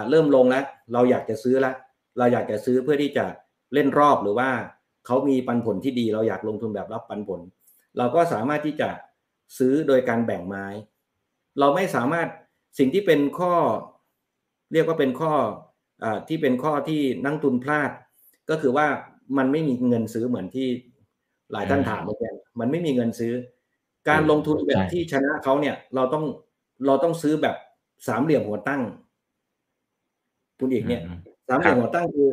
[0.09, 1.75] เริ่มลงแล้ว เราอยากจะซื้อแล้ว
[2.17, 3.25] เราอยากจะซื้อเพื่อที่จะ
[3.73, 4.49] เล่นรอบหรือว่า
[5.07, 7.41] เขามีปันผลที่ดีเราอยากลงทุนแบบรับปันผล
[7.97, 8.89] เราก็สามารถที่จะ
[9.57, 10.65] ซื้อโดยการแบ่งไม้
[11.59, 12.27] เราไม่สามารถ
[12.77, 13.53] สิ่งที่เป็นข้อ
[14.73, 15.31] เรียกว่าเป็นข้อ
[16.03, 17.91] อาที่เป็นข้อที่นักทุนพลาด
[18.49, 18.87] ก็คือว่า
[19.37, 20.67] มันไม่มีเงินซื้อเหมือนที่
[21.51, 23.33] หลายท่านอืมถามเมื่อกี้มันไม่มีเงินซื้อ
[24.09, 26.23] การลงทุนแบบใช่ที่ชนะเขาเนี่ย เราต้อง
[26.85, 27.55] เราต้องซื้อแบบ
[28.07, 28.81] สามเหลี่ยมหัวตั้ง
[30.59, 32.29] คุณเอกเนี่ยอืมสามเหลี่ยมหัวตั้งคือ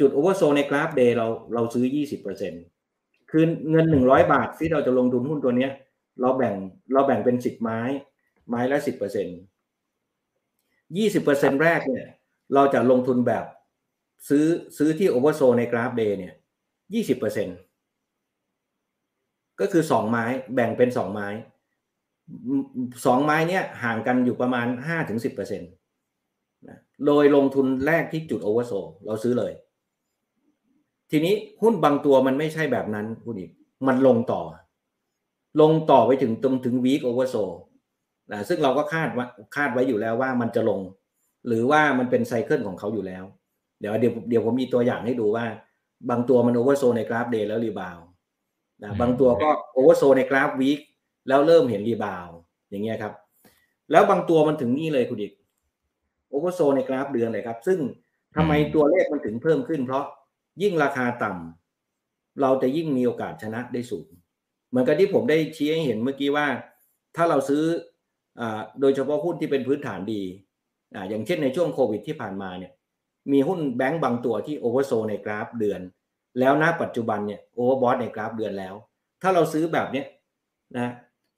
[0.00, 2.52] จุด oversold ในกราฟ day เราเราซื้อยี่สิบเปอร์เซ็น
[3.30, 5.72] คือเงินหนึ่งร้อยบาทที่เราจะลงทุนหุ้นตัวเนี้ย
[6.20, 6.54] เราแบ่ง
[6.92, 7.80] เราแบ่งเป็นสิบไม้
[8.48, 9.26] ไม้ละสิบเปอร์เซ็น
[10.96, 12.06] ยี่สิบเปอร์เซ็นแรกเนี่ย
[12.54, 13.44] เราจะลงทุนแบบ
[14.28, 14.46] ซื้อ
[14.78, 16.34] ซื้อที่ oversold ในกราฟ day เนี่ย
[16.94, 17.48] ยี่สิบเปอร์เซ็น
[19.60, 21.28] ก็คือสองไม้แบ่งเป็นสองไม้
[23.04, 25.70] สองไม้เนี่ยห่างกันอยู่ประมาณห้าถึงสิบเปอร์เซ็นต์
[27.06, 28.72] โดยลงทุนแรกที่จุด oversold
[29.06, 29.52] เราซื้อเลย
[31.10, 33.50] ทีนี้หุ้นบางตัวมันไม่ใช่แบบนั้นคุณเอก
[33.86, 34.42] มันลงต่อ
[35.60, 37.36] ลงต่อไปถึงตรงถึง week oversold
[38.32, 40.80] นะซึ่งเราก็คาดว่าคาดไว้อยู่แล้วว่ามันจะลง
[41.46, 43.24] หรือว่ามันเป็น cycle ของเขาอยู่แล้ว
[43.80, 45.44] เดี๋ยวเดี๋ยวเดี๋ยวผมมีตัวอย่างให้ดูว่า
[46.10, 47.98] บางตัวมัน oversold ในกราฟ day แล้ว rebound
[48.82, 50.80] นะบางตัวก็ oversold ในกราฟ week
[51.28, 52.28] แล้วเริ่มเห็น rebound
[52.70, 53.12] อย่างเงี้ยครับ
[53.90, 55.32] แล้วบางตัวมันถึงนี่เลยคุณเอก
[56.28, 57.78] oversold ในกราฟเดือนเลยครับ ซึ่ง
[58.36, 60.04] ทำไมอืมตัวเลขมันถึงเพิ่มขึ้นเพราะ
[60.62, 64.08] ยิ่งราคาต่ำเราจะยิ่งมีโอกาสชนะได้สูง
[64.68, 66.46] เหมือนกับที่ผมได้ชี้ให้เห็นเมื่อกี้ว่า
[67.16, 67.64] ถ้าเราซื้อ
[68.40, 70.22] อาโดยเฉพาะหุ้นที่เป็นพื้นฐานดี
[70.94, 72.72] อ่าอย่างเช่นในช่วงโควิดที่ผ่านมาเนี่ย
[73.32, 75.80] มีหุ้นแบงก์บางตัวที่ oversold ในกราฟเดือน
[76.38, 78.74] แล้วณปัจจุบันเนี่ย overbought ในกราฟเดือนแล้ว
[79.22, 80.06] ถ้าเราซื้อแบบเนี้ย
[80.78, 80.92] นะ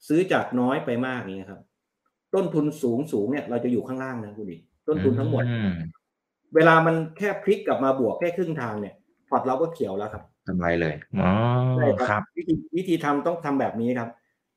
[0.09, 1.61] ซื้อจากน้อยไปมากเนี่ยครับ
[2.35, 4.57] ต้นทุนสูงสูงเนี่ย เราจะอยู่ข้างล่างนะคุณเอก
[4.89, 5.73] ต้นทุนทั้งหมดอืม
[6.55, 9.06] เวลามันแค่พลิกกลับมาบวกแค่ครึ่งทางเนี่ยพ
[9.37, 11.31] อร์ตเราก็เขียวแล้วครับทำไรเลยอ๋อ
[12.09, 14.09] ครับ วิธีวิธีทำต้องทำแบบนี้ครับ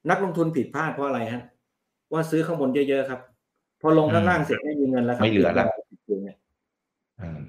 [0.09, 1.43] นักลงทุนผิดพลาดเพราะอะไรฮะ
[2.13, 3.19] ว่าซื้อข้างบนเยอะๆครับ
[3.81, 5.67] พอลงข้างล่างเสร็จไม่มีเงินแล้วครับไม่เหลือแล้ว
[7.21, 7.41] อืม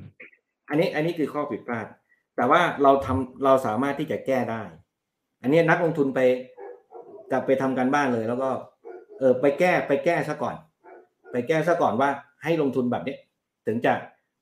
[0.68, 1.86] อันนี้อันนี้คือข้อผิดพลาด
[2.36, 4.62] แต่ว่าเราทำเราสามารถที่จะแก้ได้
[5.42, 6.20] อันนี้นักลงทุนไป
[7.32, 8.50] กลับไปทำการบ้านเลย แล้วก็
[9.18, 10.56] เออไปแก้ไปแก้ซะก่อน
[11.30, 12.10] ไปแก้ซะก่อนว่า
[12.42, 13.16] ให้ลงทุนแบบนี้
[13.66, 13.92] ถึงจะ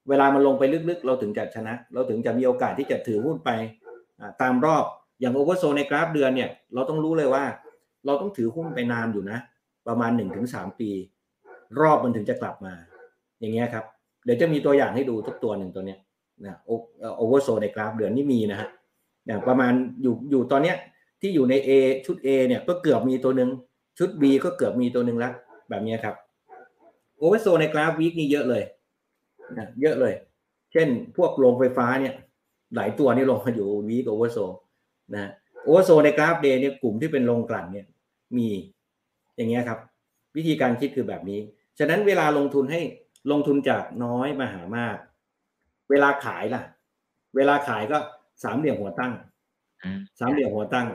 [0.08, 3.50] เวลามันลงไปลึกๆ เราถึงจะชนะ เราถึงจะมีโอกาสที่จะถือหุ้นไป
[4.42, 4.84] ตามรอบ
[5.20, 7.44] อย่างโอเวอร์โซในกราฟเดือนเนี่ยเราต้องรู้เลยว่า
[8.06, 9.38] เราต้องถือหุ้นไปนานอยู่นะ
[9.86, 10.90] ประมาณหนึ่งถึงสามปี
[11.80, 12.74] รอบมันถึงจะกลับมา
[13.40, 13.84] อย่างเงี้ยครับ
[14.24, 15.98] เดี๋ยวจะมีตัวอย่างให้ดูทุกตัวหนึ่งตัวเนี้ย
[16.44, 16.54] นะ
[17.16, 18.68] โอเวอร์โซในกราฟเดือนนี่มีนะฮะ
[19.26, 20.76] อย่างประมาณอยู่อยู่ตอนเนี้ย
[21.20, 21.70] ที่อยู่ใน A
[22.06, 23.50] ชุด A เนี่ยก็เกือบมีตัวหนึ่ง
[23.98, 25.32] ชุด B ก็เกือบมีตัวหนึ่งแล้ว
[25.68, 26.14] แบบเนี้ยครับ
[27.18, 28.62] oversold ในกราฟ week นี่เยอะเลย
[29.80, 30.14] เยอะเลย
[30.72, 32.14] เช่นพวกโรงไฟฟ้าเนี่ย
[32.76, 34.38] หลายตัวนี่ลงมาอยู่ week oversold
[35.14, 35.30] นะ
[35.62, 37.86] oversold ในกราฟ day เนี่ยกลุ่มที่เป็นโรงกลั่นเนี่ย
[38.36, 38.48] มี
[39.36, 39.78] อย่างเงี้ยครับ
[40.36, 41.40] วิธีการคิดคือแบบนี้
[41.78, 42.80] ฉะนั้นเวลาลงทุนให้
[43.30, 44.96] ลงทุนจากน้อยมาหามาก
[45.90, 46.62] เวลาขายล่ะ
[47.36, 47.98] เวลาขายก็
[48.44, 49.12] สามเหลี่ยมหัวตั้ง
[49.84, 50.86] อืมสามเหลี่ยมหัวตั้ง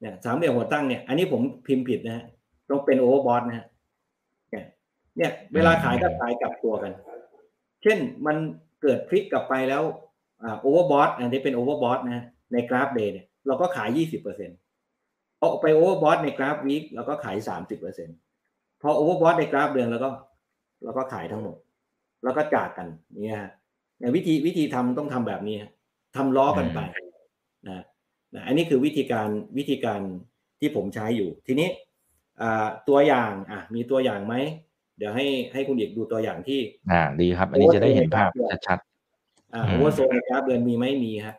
[0.00, 2.24] เนี่ยสามเหลี่ยมหัวตั้งเนี่ยอันนี้ผมพิมพ์ผิดนะฮะ
[2.70, 3.66] ต้องเป็น overbought นะฮะ
[4.50, 4.64] เนี่ย
[5.16, 8.36] เนี่ย เวลาขายก็ขายกลับตัวกันเช่นมัน
[8.82, 9.82] เกิดพลิกกลับไปแล้ว
[10.60, 14.58] overbought อันนี้เป็น overbought นะในกราฟ day เนี่ยเราก็ขายยี่สิบเปอร์เซ็นต์
[15.40, 18.16] พอไป overbought ในกราฟ week เราก็ขายสามสิบเปอร์เซ็นต์
[18.82, 20.10] พอ overbought ในกราฟเดือนแล้วก็
[20.84, 21.56] เราก็ขายทั้งหมด
[22.22, 22.88] แล้วก็จากกัน
[23.22, 23.50] เนี่ยฮะ
[23.98, 25.70] เนี่ยวิธีวิธีทำต้องทำแบบนี้ฮะ
[26.16, 26.80] ทำล้อกันไป
[27.68, 27.82] นะ
[28.34, 29.28] นะอันนี้คือวิธีการ
[29.58, 30.00] วิธีการ
[30.60, 31.68] ที่ผมใช้อยู่ ทีนี้
[32.88, 34.34] ตัวอย่างอะมีตัวอย่างไหม
[34.98, 38.30] เดี๋ยวให้ให้คุณเอกดูตัวอย่างที่ อ่า ดีครับ อันนี้จะได้เห็นภาพ
[38.66, 38.78] ชัด
[39.54, 41.36] อ่าอืมโอเวอร์โซนในกราฟเดือนมีไหมมีฮะ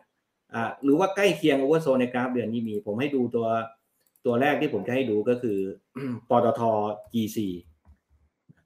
[0.54, 3.46] อ่าหรือว่าใกล้เคียงโอเวอร์โซนในกราฟเดือนนี้มี ผมให้ดูตัว
[4.26, 5.58] ตัวแรกที่ผมจะให้ดูก็คือ
[6.30, 6.60] ปตท
[7.12, 7.38] GC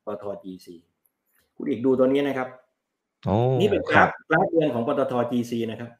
[0.06, 0.66] ปตท GC
[1.56, 2.48] คุณเอกดูตัวนี้นะครับ
[2.88, 5.90] โอ้นี่เป็นกราฟครัฟบกราฟเดือนของปตท GC นะครับ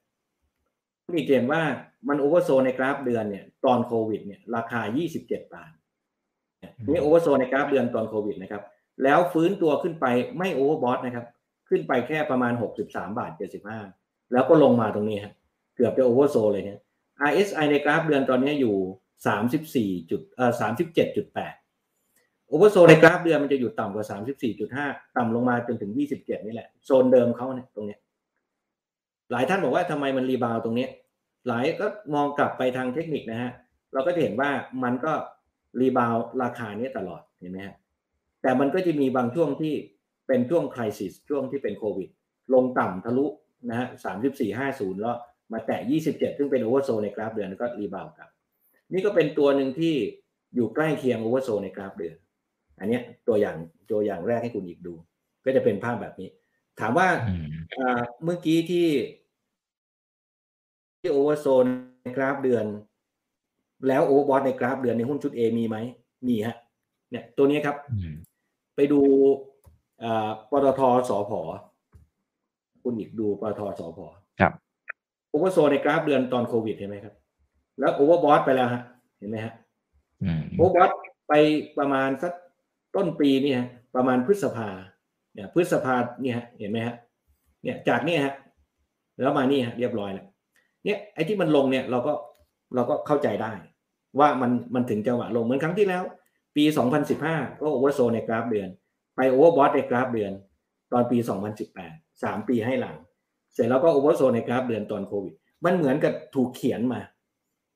[1.05, 1.62] คุณเอกเห็นว่า
[2.09, 4.80] มัน oversold ในกราฟเดือนเนี่ยตอนโควิดเนี่ยราคา
[5.16, 5.72] 27 บาท
[6.59, 8.62] เนี่ยนี่ oversold ในกราฟเดือนตอนโควิดนะครับ
[9.03, 10.07] แล้วฟื้นตัวขึ้นไป
[10.38, 11.26] ไม่ overbought นะครับ
[11.68, 13.32] ขึ้นไปแค่ประมาณ 63 บาท
[13.82, 15.34] 75 แล้วก็ลงมาตรงนี้ครับ
[15.76, 16.78] เกือบจะ oversold เลยเนี่ย
[17.28, 18.76] RSI ในกราฟเดือนตอนนี้อยู่
[19.42, 20.53] 34จุดเอ่อ
[21.30, 24.07] 37.8 oversold ในกราฟเดือนมันจะอยู่ต่ำกว่า
[24.61, 28.00] 34.5 ต่ำลงมาจนถึง 27 นี่แหละ โซนเดิมเขาเนี่ยตรงเนี้ย
[29.30, 30.86] หลายท่านบอกว่าทำไมมัน rebound ตรงนี้
[31.48, 33.53] หลายก็มองกลับไปทางเทคนิคนะฮะ
[33.92, 34.50] เราก็จะเห็นว่า
[34.84, 35.12] มันก็
[35.80, 37.76] rebound ราคาเนี้ยตลอดเห็นไหมฮะ
[38.43, 39.74] แต่มันก็จะมีบางช่วงที่
[40.26, 42.09] เป็นช่วง crisis ช่วงที่เป็นโควิด
[42.55, 43.26] ลงต่ำทะลุ
[43.68, 43.88] นะฮะ
[44.45, 45.16] 3450แล้ว
[45.53, 48.30] มาแตะ27ซึ่งเป็น oversold ในกราฟเดือนแล้วก็ rebound กลับ
[48.93, 49.95] นี่ก็เป็นตัวหนึ่งที่
[50.55, 52.16] อยู่ใกล้เคียง oversold ในกราฟเดือน
[52.78, 53.57] อันเนี้ยตัวอย่าง
[53.90, 54.95] ตัวอย่างแรกให้คุณเอกดู
[55.45, 56.28] ก็จะเป็นภาพแบบนี้
[56.80, 58.88] ถามว่าอืมอ่าเมื่อกี้ที่
[60.99, 61.64] ที่ oversold
[62.03, 62.64] ในกราฟเดือน
[63.88, 65.76] แล้ว overbought ในกราฟเดือนในหุ้นชุด A มีไหม
[66.28, 66.57] มีฮะ
[67.11, 68.16] เนี่ยตัวนี้ครับอืม
[68.77, 69.01] ไปดู
[70.03, 71.40] อ่าปตท.สผ.
[72.83, 74.07] คุณเอกดูปตท.สผ.
[74.41, 74.53] ครับ
[75.28, 77.14] oversold ในกราฟเดือนตอนโควิดเห็นไหมครับ
[77.79, 78.83] แล้ว overbought ไปแล้วฮะ
[79.18, 79.55] เห็นไหมฮะ
[80.23, 80.90] อืม overbought
[81.29, 81.33] ไป
[81.79, 82.33] ประมาณสัก
[82.97, 84.68] ต้นปีนี่ฮะประมาณพฤษภา
[85.35, 86.95] เนี่ยพฤษภาเนี่ยฮะเห็นไหมฮะ
[87.62, 88.35] เนี่ยจากเนี่ยฮะ
[89.23, 90.27] แล้วมานี่ฮะเรียบร้อยแล้ว
[90.85, 92.12] เนี่ยไอ้ที่มันลงเนี่ยเราก็
[92.75, 93.53] เราก็เข้าใจได้
[94.18, 96.03] ว่ามันมันถึงจังหวะลงเหมือนครั้งที่แล้ว
[96.57, 96.64] ปี
[97.12, 98.68] 2015 ก็ oversold ในกราฟเดือน
[99.16, 100.32] ไป overbought ในกราฟเดือน
[100.92, 101.18] ตอนปี
[101.68, 102.96] 2018 3 ปีให้หลัง
[103.55, 105.34] เสร็จแล้วก็ oversold ในกราฟเดือนตอนโควิด
[105.64, 107.00] มันเหมือนกับถูกเขียนมา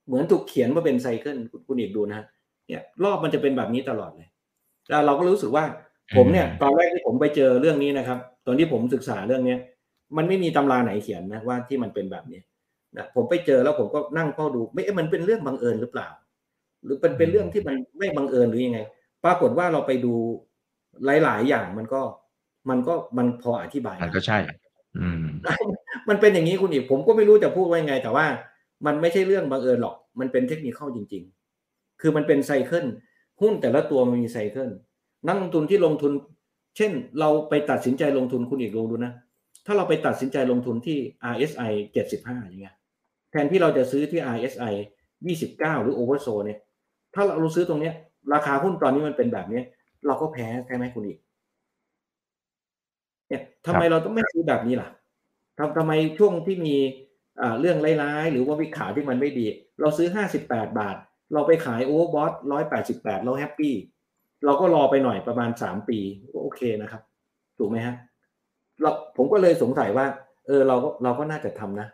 [0.07, 2.27] เหมือนถูกเขียนมาเป็น cycle คุณคุณเอกดูนะฮะ
[2.67, 4.29] เนี่ยรอบมันจะเป็นแบบนี้ตลอดเลย
[4.89, 5.65] แล้วเราก็รู้สึกว่า
[6.17, 9.59] ผมเนี่ยตอนแรกที่ผมไปเจอเรื่องนี้นะครับ ตอนที่ผมศึกษาเรื่องเนี้ย
[10.17, 12.41] มันไม่มีตำราไหนเขียนนะว่าที่มันเป็นแบบนี้
[12.97, 16.09] นะผมไปเจอแล้วผมก็นั่งเฝ้าดูไม่เอ๊ะมันเป็นเรื่องบังเอิญหรือเปล่า
[16.87, 18.81] หรือเป็นเป็นเรื่องที่มันไม่บังเอิญหรือยังไง
[19.25, 20.15] ปรากฏว่าเราไปดู
[21.05, 22.03] หลาย ๆ อย่างมันก็
[22.71, 24.39] มันก็มันพออธิบายมันก็ใช่
[24.99, 25.25] อืม
[26.09, 28.27] มันเป็นอย่างนี้คุณอีกผมก็ไม่รู้จะพูดว่ายังไง แต่ว่า
[28.87, 31.23] มันไม่ใช่เรื่องบังเอิญหรอก มันเป็นเทคนิคเข้าจริง
[31.63, 32.87] ๆ คือมันเป็นไซเคิล
[33.41, 34.71] หุ้นแต่ละตัวมันมีไซเคิล
[35.27, 36.13] นักลงทุนที่ลงทุน
[36.77, 39.13] เช่น เราไปตัดสินใจลงทุนคุณอีกลองดูนะ
[39.67, 40.99] ถ้าเราไปตัดสินใจลงทุนที่
[41.33, 41.73] RSI
[42.11, 42.75] 75อย่างเงี้ย
[43.31, 44.75] แทนที่เราจะซื้อที่ RSI
[45.29, 46.59] 29 หรือ Overso เนี่ย
[47.17, 47.95] ถ้าเราซื้อตรงเนี้ย
[48.35, 49.65] ราคาหุ้นตอนนี้มันเป็นแบบเนี้ย
[50.07, 51.19] เราก็แพ้ใช่ไหมคุณอีก
[53.29, 54.89] เนี่ยทำไมเราต้องไม่ซื้อแบบนี้ล่ะ
[55.59, 56.77] ทำทำไมช่วงที่มี
[57.41, 59.47] อ่าเรื่องร้ายๆ หรือว่าวิข่าวที่มันไม่ดี
[59.81, 60.97] เราซื้อห้าสิบแปดบาท
[61.35, 63.75] เราไปขายโอเวอร์บอทร้อยแปดสิบแปดเราแฮปปี้
[64.45, 65.99] เราก็รอไปหน่อยประมาณสามปี
[66.33, 67.03] ก็โอเคนะครับ
[67.59, 67.95] ถูกไหมฮะ
[68.83, 70.07] เราผมก็เลยสงสัยว่า
[70.47, 71.89] เออเราก็เราก็น่าจะทำนะ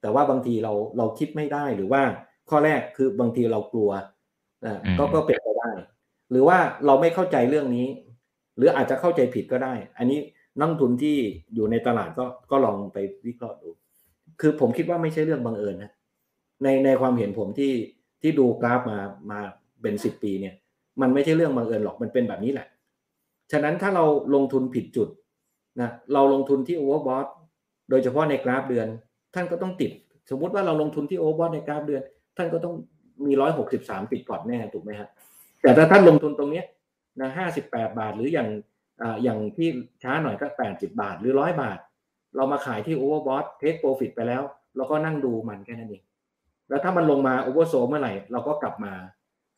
[0.00, 2.02] แต่ว่าบางทีเราเราคิดไม่ได้หรือว่า
[2.50, 3.90] ข้อแรกคือบางทีเรากลัว
[4.64, 5.70] อ่าก็ก็เป็นไปได้
[6.30, 7.86] หรือว่าเราไม่เข้าใจเรื่องนี้
[8.56, 10.18] หรืออาจจะเข้าใจผิดก็ได้ อันนี้
[10.58, 11.16] นักลงทุนที่
[11.54, 13.68] อยู่ในตลาดก็ก็ลองไปวิเคราะห์ดู
[14.40, 15.92] คือผมคิดว่าไม่ใช่เรื่องบังเอิญนะ
[16.62, 17.72] ในในความเห็นผมที่
[18.22, 18.98] ที่ดูกราฟมา
[19.30, 19.40] มา
[19.82, 20.54] เป็นสิบปีเนี่ย
[21.00, 22.66] มันไม่ใช่เรื่องบังเอิญหรอกมันเป็นแบบนี้แหละ
[23.52, 24.04] ฉะนั้นถ้าเรา
[24.34, 25.08] ลงทุนผิดจุด
[25.80, 27.26] นะเราลงทุนที่ overbought
[27.90, 28.86] โดยเฉพาะในกราฟเดือน
[29.34, 29.90] ท่านก็ต้องติด
[30.30, 32.02] สมมุติว่าเราลงทุนที่ overbought ในกราฟเดือน
[32.36, 32.74] ท่านก็ต้อง
[33.26, 35.08] มีร้อยหกสิบสามติดพอร์ตแน่ถูกไหมครับ
[35.62, 36.66] แต่ถ้าท่านลงทุนตรงเนี้ย
[37.20, 38.48] นะห้าสิบแปดบาทหรืออย่าง
[39.02, 39.68] อ่าอย่างที่
[40.02, 41.78] ช้าหน่อยก็แปดสิบบาทหรือร้อยบาท
[42.36, 44.42] เรามาขายที่ overbought take profit ไปแล้ว
[44.76, 46.02] เราก็นั่งดูมันแค่นั้นเอง
[46.68, 48.92] แล้วถ้ามันลงมา oversold เมื่อไหร่เราก็กลับมา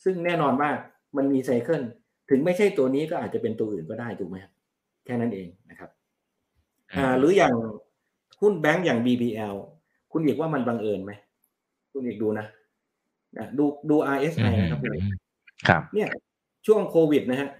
[0.05, 0.71] ซึ่งแน่นอนว่า
[1.17, 1.83] มันมี cycle
[2.31, 4.53] ถึงไม่ใช่ตัวนี้ก็อาจจะเป็นตัวอื่นก็ได้ถูกไหมครับ
[5.05, 5.91] แค่นั้นเองนะครับ
[6.97, 7.55] อ่าหรืออย่าง
[8.41, 9.57] หุ้นแบงก์อย่าง BBL
[10.13, 11.13] คุณเอกว่ามันบังเอิญไหม
[11.93, 12.47] คุณเอกดูนะ
[13.37, 15.05] นะดูดู RSI นะครับคุณเอก
[15.69, 16.09] ครับ เนี่ย
[16.67, 17.51] ช่วงโควิดนะฮะ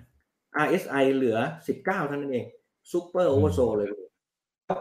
[0.65, 2.47] RSI เหลือ 19เท่านั้นเอง
[2.93, 3.91] super oversold เลย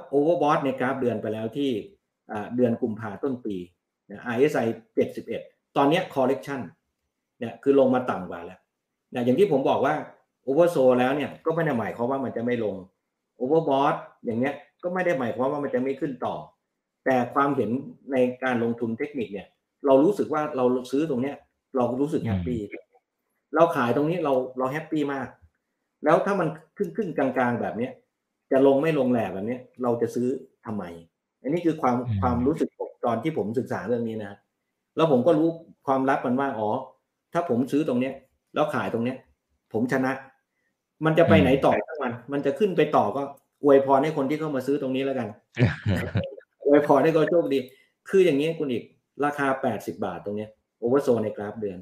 [0.09, 1.71] overbought ในกราฟเดือนไปแล้วที่
[2.31, 3.55] อ่าเดือนกุมภาต้นปี
[4.09, 4.67] นะ RSI
[5.21, 6.61] 71 ตอนเนี้ย correction
[7.39, 8.59] เนี่ยคือลงมาต่ำกว่าแล้ว
[9.13, 9.95] นะอย่างที่ผมบอกว่า
[10.43, 12.75] oversold แล้วเนี่ยก็ไม่ได้หมายความว่ามันจะไม่ลง
[13.37, 16.35] overbought อย่างเงี้ยก็ไม่ได้หมายความว่ามันจะไม่ขึ้นต่อ
[17.05, 17.69] แต่ความเห็น
[18.11, 19.47] ในการลงทุนเทคนิคเนี่ย
[19.85, 21.35] เรารู้สึกว่าเราซื้อตรงเนี้ย
[21.75, 22.59] เรารู้สึก happy
[23.55, 25.27] เราขายตรงนี้เราเรา happy มาก
[26.03, 27.91] แล้วถ้ามันขึ้นขึ้นกลางๆแบบเนี้ย
[28.51, 30.27] จะลงไม่ลงแหลกแบบเนี้ย เราจะซื้อ
[30.65, 30.83] ทำไม
[31.41, 34.37] อันนี้คือความอืมความรู้สึกผมตอนที่ผมศึกษาเรื่องนี้นะ
[34.95, 35.49] แล้วผมก็รู้
[35.87, 36.69] ความลับมันว่าอ๋อ
[37.33, 38.13] ถ้าผมซื้อตรงเนี้ย
[38.53, 39.17] แล้วขายตรงเนี้ย
[39.73, 40.11] ผมชนะ
[41.05, 43.21] มันจะไปไหนต่อทั้งมัน มันจะขึ้นไปต่อก็
[43.63, 45.27] อวยพรให้คนที่เข้ามาซื้อตรงนี้แล้วกัน
[46.65, 47.59] อวยพรให้เขาโชคดี
[48.09, 48.83] คืออย่างนี้คุณอีก
[49.23, 50.49] ราคา 80 บาทตรงเนี้ย
[50.79, 51.79] โอเวอร์โซในกราฟเดือน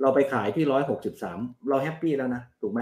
[0.00, 0.64] เราไปขายที่
[1.12, 2.80] 163 เรา happy แล้วนะ ถูกไหม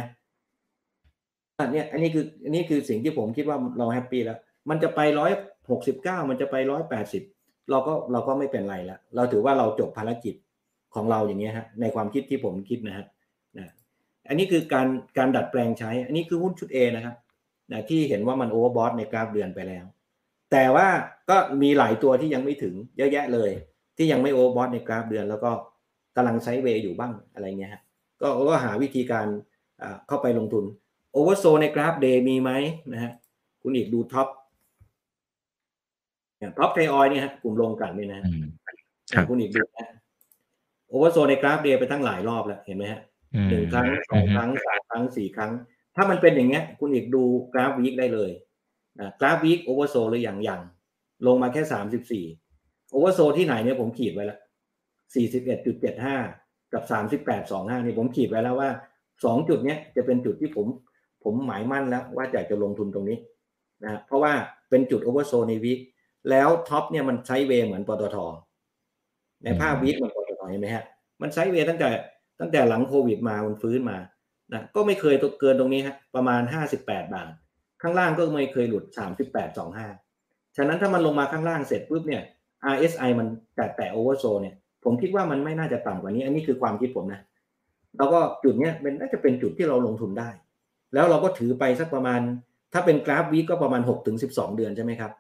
[1.59, 4.39] อันเนี้ยอันนี้คืออันนี้คือสิ่งที่ผมคิดว่าเรา happy แล้ว
[4.71, 5.01] มันจะไป
[5.65, 6.57] 169 มันจะไป
[7.13, 10.35] 180 เราก็เราก็ไม่เป็นไรแล้ว เราถือว่าเราจบภารกิจ
[10.95, 13.07] ของเราอย่างเงี้ยฮะในความคิดที่ผมคิดนะฮะ
[13.59, 13.73] นะ
[14.29, 14.89] อันนี้คือการ
[15.19, 17.17] การดัดแปลงใช้ อันนี้คือหุ้นชุด A นะครับ
[17.73, 19.85] นะที่เห็นว่ามัน overbought ในกราฟเดือนไปแล้ว
[20.53, 20.89] แต่ว่า
[21.31, 23.51] ก็มีหลายตัวที่ยังไม่ถึงเยอะแยะเลย
[23.97, 25.51] ที่ยังไม่ overbought ในกราฟเดือน แล้วก็
[26.17, 27.83] กำลัง sideway อยู่บ้างอะไรเงี้ยฮะ
[28.21, 29.27] ก็ก็หาวิธีการ
[29.83, 30.65] อ่าเข้าไปลงทุน
[31.13, 32.51] oversold ในกราฟ day มีไหม
[32.93, 33.13] นะฮะ
[33.63, 34.29] คุณเอกดู TOP
[36.59, 38.45] TOP ไทยออยล์เนี่ยฮะกลุ่มโรงกลั่นเนี่ยนะฮะอืม
[39.13, 39.89] ครับคุณเอกดูนะ
[40.89, 43.01] oversold ในกราฟ day ไปตั้งหลายรอบแล้วเห็นไหมฮะ
[43.35, 45.53] อืมหนึ่งครั้งสองครั้งสามครั้งสี่ครั้ง
[45.97, 47.23] ถ้ามันเป็นอย่างเงี้ย คุณเอกดู
[47.53, 48.31] กราฟ week ได้เลย
[49.01, 50.61] นะกราฟ week oversold หรืออย่างอย่าง
[51.27, 52.25] ลงมาแค่สามสิบสี่
[52.93, 54.39] oversold ที่ไหนเนี่ยผมขีดไว้แล้ว
[55.15, 56.17] สี่สิบเอ็ดจุดเจ็ดห้า
[56.73, 58.71] กับสามสิบแปดสองห้านี่ผมขีดไว้แล้วว่า
[59.25, 60.67] สองจุดเนี้ยจะเป็นจุดที่ผม
[61.25, 63.19] ผมหมายมั่นแล้วว่าอยากจะลงทุนตรงนี้
[63.85, 64.33] นะเพราะว่า
[64.71, 65.81] เป็นจุด oversold ใน week
[66.31, 68.17] แล้ว TOP เนี่ยมัน sideway เหมือนปตท
[69.45, 70.85] ในภาพ week เหมือนปตทเห็นไหมฮะ
[71.21, 71.91] มัน sideway ตั้งแต่
[72.41, 73.99] ตั้งแต่หลังโควิดมามันฟื้นมา
[74.53, 76.43] นะก็ไม่เคยเกินตรงนี้ฮะประมาณ
[76.77, 77.29] 58บาท
[77.83, 78.85] ข้างล่างก็ไม่เคยหลุด
[79.71, 82.23] 38.25ฉะนั้นถ้ามันลงมาข้างล่างเสร็จปุ๊บเนี่ย
[82.75, 84.55] RSI มันแตะแตะโอเวอร์โซเนี่ย
[84.85, 87.21] ผมคิดว่ามันไม่น่าจะต่ำกว่านี้ อันนี้คือความคิดผมนะ
[87.97, 90.29] แล้วก็จุดเนี้ยเป็นน่าจะเป็นจุดที่เราลงทุนได้
[90.95, 92.21] แล้วเราก็ถือไปสักประมาณ
[92.73, 95.13] ถ้าเป็นกราฟวีคก็ประมาณ6ถึง12 เดือนใช่ไหมครับ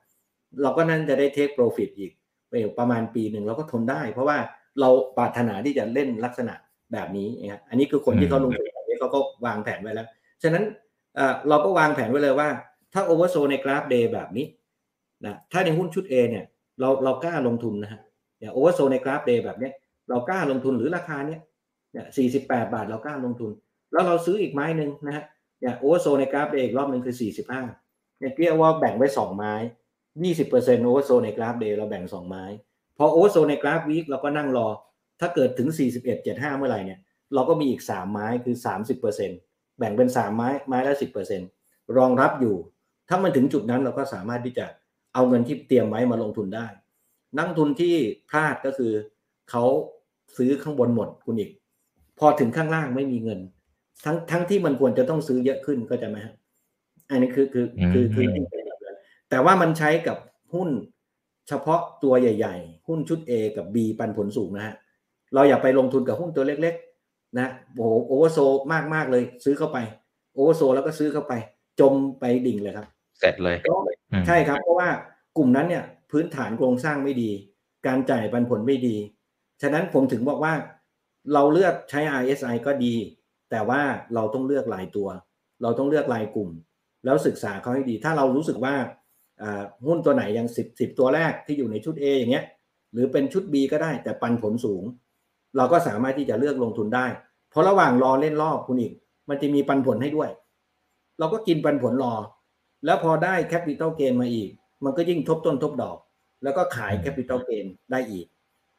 [0.63, 2.11] เราก็นั่นจะได้เทคโปรฟิตอีก
[2.49, 4.39] ไปประมาณปีหนึ่งเราก็ทนได้ เพราะว่า
[4.81, 6.55] เราปรารถนาที่จะเล่นลักษณะ
[6.93, 10.07] แบบนี้นะครับอันนี้คือคนที่เขาลงทุนแบบนี้เขาก็วางแผนไว้แล้ว
[10.43, 10.65] ฉะนั้น
[11.17, 12.49] เอ่อเราก็วางแผนไว้เลยว่า
[12.93, 14.47] ถ้า oversold ในกราฟ day แบบนี้
[15.25, 16.45] นะถ้าในหุ้นชุด A เนี่ย
[16.83, 18.01] เราเรากล้าลงทุนนะฮะ
[18.39, 19.73] เนี่ย oversold ในกราฟ day แบบเนี้ย
[20.09, 21.41] เรากล้าลงทุนหรือราคาเนี้ย
[21.93, 23.51] เนี่ยสี่สิบแปดบาทเรากล้าลงทุน
[23.93, 25.25] แล้วเราซื้ออีกไม้หนึ่งนะฮะ
[25.61, 27.63] เนี่ย oversold ในกราฟ day อีกรอบหนึ่งคือสี่สิบห้า
[28.19, 29.55] เนี่ยเรียกว่าแบ่งไว้สองไม้
[30.23, 32.45] ยี่สิบเปอร์เซ็นต์ oversold ในกราฟ day เราแบ่งสองไม้
[32.99, 34.69] พอ oversold ในกราฟ week เราก็นั่งรอ
[35.21, 36.99] ถ้าเกิดถึง41.75เอ็ดเจ็ดห้าเมื่อไหร่เนี่ย
[37.35, 38.57] เราก็มีอีก3ไม้คือ
[39.17, 40.95] 30%แบ่งเป็น3ไม้ไม้ละ
[41.45, 42.57] 10%รองรับอยู่
[43.09, 44.67] ถ้ามันถึงจุดนั้นเราก็สามารถที่จะ
[45.15, 46.67] เอาเงินที่เตรียมไว้มาลงทุนได้
[47.37, 47.95] นักลงทุนที่
[48.31, 48.93] พลาดก็คือ
[49.51, 49.65] เขา
[50.37, 51.51] ซื้อข้างบนหมดคุณเอก
[52.19, 53.41] พอถึงข้างล่างไม่มีเงิน
[54.05, 56.35] ทั้งทั้งที่มันควรจะต้องซื้อเยอะขึ้นเข้าใจไหมฮะ
[57.11, 58.97] อันนี้คือคือคือคือที่เป็นแบบนั้น
[59.31, 60.17] แต่ว่ามันใช้กับ
[60.55, 60.69] หุ้น
[61.49, 64.75] เฉพาะตัวใหญ่ ๆ หุ้นชุด A กับ B ปันผลสูงนะฮะ
[65.35, 66.75] เราอย่าไปลงทุนกับหุ้นตัวเล็ก
[67.07, 68.39] ๆ นะโอ้โหโอเวอร์โซ
[68.73, 69.79] มากมากเลย ซื้อเข้าไป
[70.35, 71.33] โอเวอร์โซแล้วก็ซื้อเข้าไป
[71.81, 72.87] จมไปดิ่งเลยครับ
[73.23, 73.57] เสร็จเลย
[74.27, 74.89] ใช่ครับ เพราะว่า
[75.37, 77.31] กลุ่มนั้นเนี่ยพื้นฐานโครงสร้างไม่ดี
[77.87, 78.97] การจ่ายปันผลไม่ดี
[79.63, 80.55] ฉะนั้นผมถึงบอกว่า
[81.33, 82.95] เราเลือกใช้ RSI ก็ดี
[83.51, 83.81] แต่ว่า
[84.15, 85.09] เราต้องเลือกรายตัว
[85.63, 86.51] เราต้องเลือกรายกลุ่ม
[87.05, 88.75] แล้วศึกษาเขาให้ดี ถ้าเรารู้สึกว่า
[89.87, 92.45] หุ้นตัวไหนยังสิบสิบตัวแรกที่อยู่ในชุด A อย่างเงี้ย
[92.93, 94.83] หรือเป็นชุด B ก็ได้แต่ปันผลสูง
[95.57, 97.07] เราก็สามารถที่จะเลือกลงทุนได้
[97.51, 98.93] เพราะระหว่างรอเล่นรอบคุณอีก
[99.29, 100.31] มันจะมีปันผลให้ด้วย
[101.19, 102.15] เราก็กินปันผลรอ
[102.85, 104.51] แล้วพอได้ capital gain มาอีก
[104.85, 105.99] มันก็ยิ่งทบต้นทบดอก
[106.43, 108.27] แล้วก็ขาย capital gain ได้อีก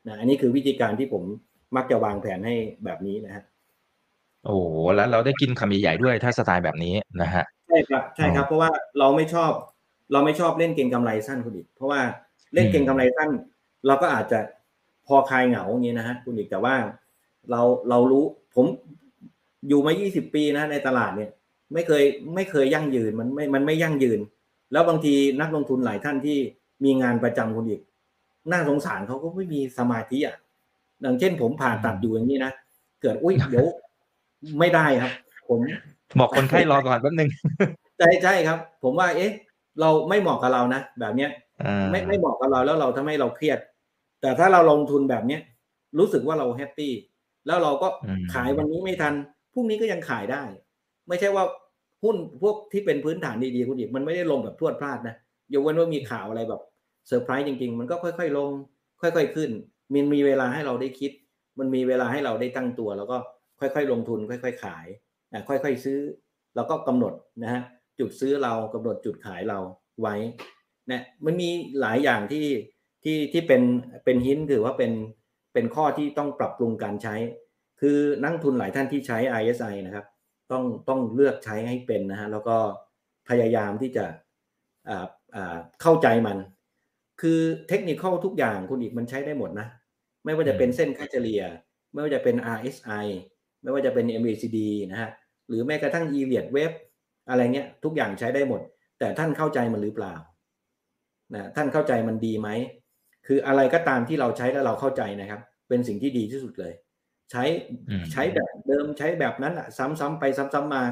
[0.08, 1.24] นะอันนี้คือวิธีการที่ผม
[1.76, 3.44] มักจะวางแผนให้แบบนี้นะฮะ
[4.46, 4.56] โอ้
[4.96, 9.52] แล้วเราได้กินคำใหญ่ๆด้วยถ้าสไตล์แบบนี้นะฮะใช่ครับใช่ครับ เพราะว่าเราไม่ชอบ
[10.12, 12.02] เราไม่ชอบเล่นเก่งกำไรสั้นคุณอีกเพราะว่า
[12.54, 13.30] เล่นเก่งกำไรสั้น
[13.88, 14.40] เราก็อาจจะ
[15.08, 16.76] พอคลายเหงาอย่างนี้นะฮะคุณอีกแต่ว่า
[17.52, 18.26] เราเรารู้
[18.56, 18.66] ผม
[19.68, 21.32] อยู่มา 20 ปีนะในตลาดเนี่ย
[21.74, 22.04] ไม่เคย
[22.36, 24.20] ไม่เคยยั่งยืนมันไม่มันไม่ยั่งยืน
[24.72, 26.38] แล้วบางทีนักลงทุนหลายท่านที่
[26.84, 27.82] มีงานประจำคุณอีก
[28.52, 30.36] น่าสงสารเขาก็ไม่มีสมาธิอะ
[31.02, 32.52] อย่างเช่น ผมผ่าตัดอยู่อย่างนี้นะ
[33.02, 33.66] เกิดอุ้ยเดี๋ยว
[34.60, 35.12] ไม่ได้ครับ
[35.50, 35.60] ผม
[36.20, 37.30] บอกคนไข้รอก่อนแป๊บนึง
[37.98, 39.32] ใช่ใช่ครับ ผมว่า เอ๊ะ
[39.80, 41.30] เราไม่เหมาะกับเรานะแบบเนี้ย
[41.92, 43.60] ไม่ไม่เหมาะกับเราแล้วเราทำให้เราเครียด
[44.22, 45.42] แต่ถ้าเราลงทุนแบบเนี้ย
[46.00, 46.94] รู้สึกว่าเราแฮปปี้
[47.48, 47.88] แล้วเราก็
[48.34, 49.14] ขายวันนี้ไม่ทัน
[49.54, 50.44] พรุ่งนี้ก็ยังขายได้
[51.08, 51.44] ไม่ใช่ว่า
[52.04, 55.16] หุ้นพวกที่เป็นพื้นฐานดีๆคุณอีกมันไม่ได้ลงแบบพรวดพลาดนะ
[55.54, 56.62] ยกเว้นว่ามีข่าวอะไรแบบ
[57.08, 58.50] เซอร์ไพรส์จริง ๆ มันก็ค่อย ๆ ลง
[59.02, 59.50] ค่อย ๆ ขึ้น
[59.94, 61.12] มันมีเวลาให้เราได้คิด
[61.60, 63.18] มันมีเวลาให้เราได้ตั้งตัว แล้วก็
[63.60, 64.86] ค่อย ๆ ลงทุน ค่อย ๆ ขาย
[65.34, 66.00] นะค่อย ๆ ซื้อ
[66.56, 67.62] แล้วก็กำหนดนะฮะ
[68.00, 69.60] จุดซื้อเรากำหนดจุดขายเรา
[70.02, 70.16] ไว้
[70.92, 71.50] นะมันมี
[71.82, 72.46] หลายอย่างที่
[73.04, 73.62] ที่ที่เป็น
[74.06, 74.92] เป็นหินถือว่าเป็น
[75.54, 77.16] เป็นข้อที่ต้องปรับปรุงการใช้
[77.82, 80.06] คือนักทุนหลายท่านที่ใช้ ISI นะครับ
[80.52, 82.58] ต้องต้องเลือกใช้ให้เป็นนะฮะแล้วก็
[83.30, 84.06] พยายามที่จะ
[85.82, 86.38] เข้าใจมัน
[87.22, 87.40] คือ
[87.70, 89.68] เทคนิคทุกอย่างคุณอีกมันใช้ได้หมดนะ
[90.26, 91.42] ไม่ว่าจะเป็นเส้นค่าเฉลี่ย
[91.94, 93.06] ไม่ว่าจะเป็น RSI
[93.62, 94.58] ไม่ว่าจะเป็น MACD
[94.92, 95.10] นะฮะ
[95.48, 96.72] หรือแม้กระทั่ง e l i o t Web
[97.30, 98.62] อะไรเงี้ยทุกอย่างใช้ได้หมด
[99.00, 100.14] แต่ท่านเข้าใจมันหรือเปล่า
[101.34, 102.50] นะท่านเข้าใจมันดีไหม
[103.28, 106.74] คืออะไรก็ตามที่เราใช้แล้วเราเข้าใจนะครับ เป็นสิ่งที่ดีที่สุดเลย
[107.34, 107.46] ใช้
[108.12, 110.84] ใช้แบบเดิมใช้แบบนั้นอะ ซ้ำๆไปซ้ำๆมา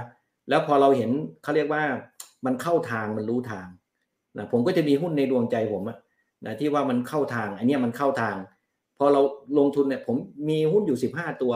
[0.50, 1.12] แล้วพอเราเห็น
[1.44, 1.84] เขาเรียกว่า
[2.46, 3.68] มันเข้าทางมันรู้ทาง
[4.38, 5.98] นะผมก็จะมีหุ้นในดวงใจผมอะ
[6.46, 8.36] นะที่ว่ามันเข้าทาง อันนี้มันเข้าทาง
[8.98, 9.22] พอเรา
[9.60, 10.16] ลงทุนเนี่ย ผม
[10.50, 11.54] มีหุ้นอยู่สิบห้าตัว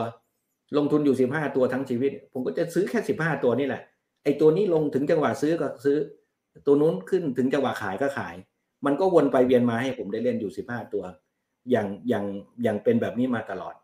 [0.76, 3.82] ลงทุนอยู่สิบห้าตัวทั้งชีวิต ผมก็จะซื้อแค่สิบห้าตัวนี่แหละ
[4.24, 5.96] ไอ้ตัวนี้ลงถึงจังหวะซื้อก็ซื้อ
[6.66, 8.34] ตัวนู้นขึ้นถึงจังหวะขายก็ขาย
[8.86, 11.04] มันก็วนไปเวียนมาให้ผมได้เล่นอยู่สิบห้าตัว
[11.70, 12.24] อย่างอย่าง
[12.62, 13.74] อย่างเป็นแบบนี้มาตลอด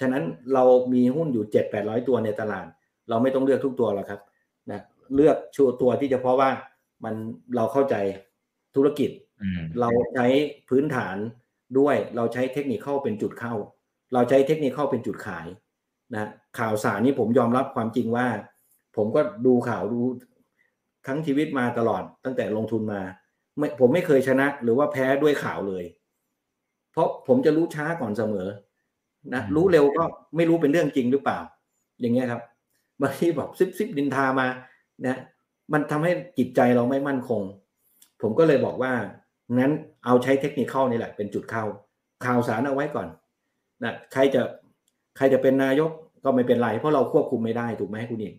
[0.00, 0.24] ฉะนั้น
[0.54, 2.66] เรามีหุ้นอยู่เจ็ดแปดร้อยตัวในตลาด
[3.08, 4.20] เราไม่ต้องเลือกทุกตัวหรอกครับ
[4.70, 4.80] นะ
[5.14, 6.50] เลือกชัวตัวที่เฉพาะว่า
[7.04, 7.14] มัน
[7.56, 7.94] เราเข้าใจ
[8.76, 9.10] ธุรกิจ
[9.80, 10.26] เราใช้
[10.68, 11.16] พื้นฐาน
[11.78, 13.54] ด้วยเราใช้เทคนิคเข้าเป็นจุดเข้า
[14.14, 15.46] เราใช้เทคนิคเข้าเป็นจุดขาย
[16.14, 16.28] นะ
[16.58, 18.26] ข่าวสารนี้ผมยอมรับความจริงว่า
[18.96, 20.00] ผมก็ดูข่าวดู
[21.06, 23.02] ทั้งชีวิตมาตลอดตั้งแต่ลงทุนมา
[23.58, 25.84] ไม่ผมไม่เคยชนะหรือว่าแพ้ด้วยข่าวเลย
[26.92, 28.48] เพราะผมจะรู้ช้าก่อนเสมอ
[29.34, 30.04] นะรู้เร็วก็
[30.36, 31.38] ไม่รู้เป็นเรื่องจริงหรือเปล่า
[32.00, 32.42] อย่างเงี้ยครับ
[33.02, 34.46] บางทีบอกซิบซิบดินทามา
[35.06, 35.18] นะ
[35.72, 37.42] มันทำให้จิตใจเราไม่มั่นคง
[38.22, 38.92] ผมก็เลยบอกว่า
[39.58, 39.72] งั้น
[40.04, 41.64] เอาใช้เทคนิคเข้านี่แหละ เป็นจุดเข้า
[42.24, 43.08] ข่าวสารเอาไว้ก่อน
[43.84, 44.42] นะใครจะ
[45.16, 45.90] ใครจะเป็นนายก
[46.24, 48.34] ก็ไม่เป็นไร เพราะเราควบคุมไม่ได้ถูกไหมคุณเอง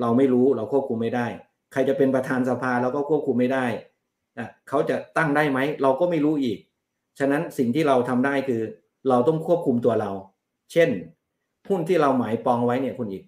[0.00, 1.26] เราไม่รู้เราควบคุมไม่ได้
[1.72, 3.66] ใครจะเป็นประธานสภาเราก็ควบคุมไม่ได้
[4.68, 6.58] เขาจะตั้งได้ไหม เราก็ไม่รู้อีก
[7.18, 8.62] ฉะนั้นสิ่งที่เราทำได้คือ
[9.08, 10.10] เราต้องควบคุมตัวเรา
[10.72, 10.88] เช่น
[11.68, 13.24] หุ้นที่เราหมายปองไว้เนี่ยคุณอีก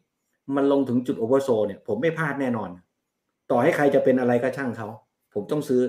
[0.56, 2.70] มันลงถึงจุดโอเวอร์โซเนี่ย ผมไม่พลาดแน่นอน
[3.50, 4.88] ต่อให้ใครจะเป็นอะไรก็ช่างเขา
[5.34, 5.82] ผมต้องซื้อ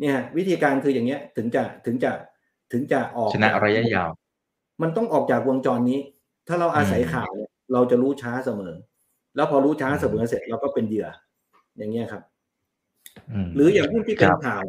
[0.00, 2.10] เนี่ย วิธีการคืออย่างเงี้ย ถึงจะถึงจะ
[2.72, 4.10] ถึงจะเอาชนะระยะยาว
[4.82, 6.00] มันต้องออกจากวงจรนี้
[6.48, 8.74] ถ้าเราอาศัยข่าวเนี่ยเราจะรู้ช้าเสมอ
[9.36, 11.08] แล้วพอรู้ช้าเสมอเสร็จเราก็เป็นเหยื่อ
[11.76, 12.22] อย่างเงี้ยครับ
[13.54, 14.62] หรืออย่างหุ้นที่เป็นข่าว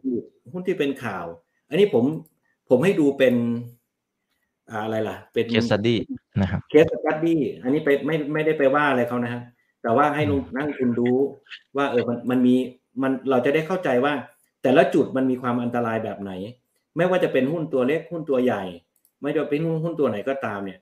[0.53, 1.25] หุ้นที่เป็นข่าว
[1.69, 2.05] อันนี้ผม
[2.69, 3.35] ผมให้ดูเป็น
[4.71, 5.99] อะไรล่ะ เป็น case study
[6.41, 9.41] นะครับ case study อันนี้ไปไม่ไม่ได้ไปว่าอะไรเขานะฮะ
[9.83, 11.17] แต่ว่าให้นักลงทุนรู้
[11.77, 12.55] ว่า เออมันมันมี
[13.01, 14.13] มันเราจะได้เข้าใจว่า
[14.63, 16.31] แต่ละจุดมันมีความอันตรายแบบไหน
[16.97, 18.63] ไม่ว่าจะเป็นหุ้นตัวเล็กหุ้นตัวใหญ่
[19.21, 20.79] ไม่ว่าเป็นหุ้นตัวไหนก็ตามเนี่ย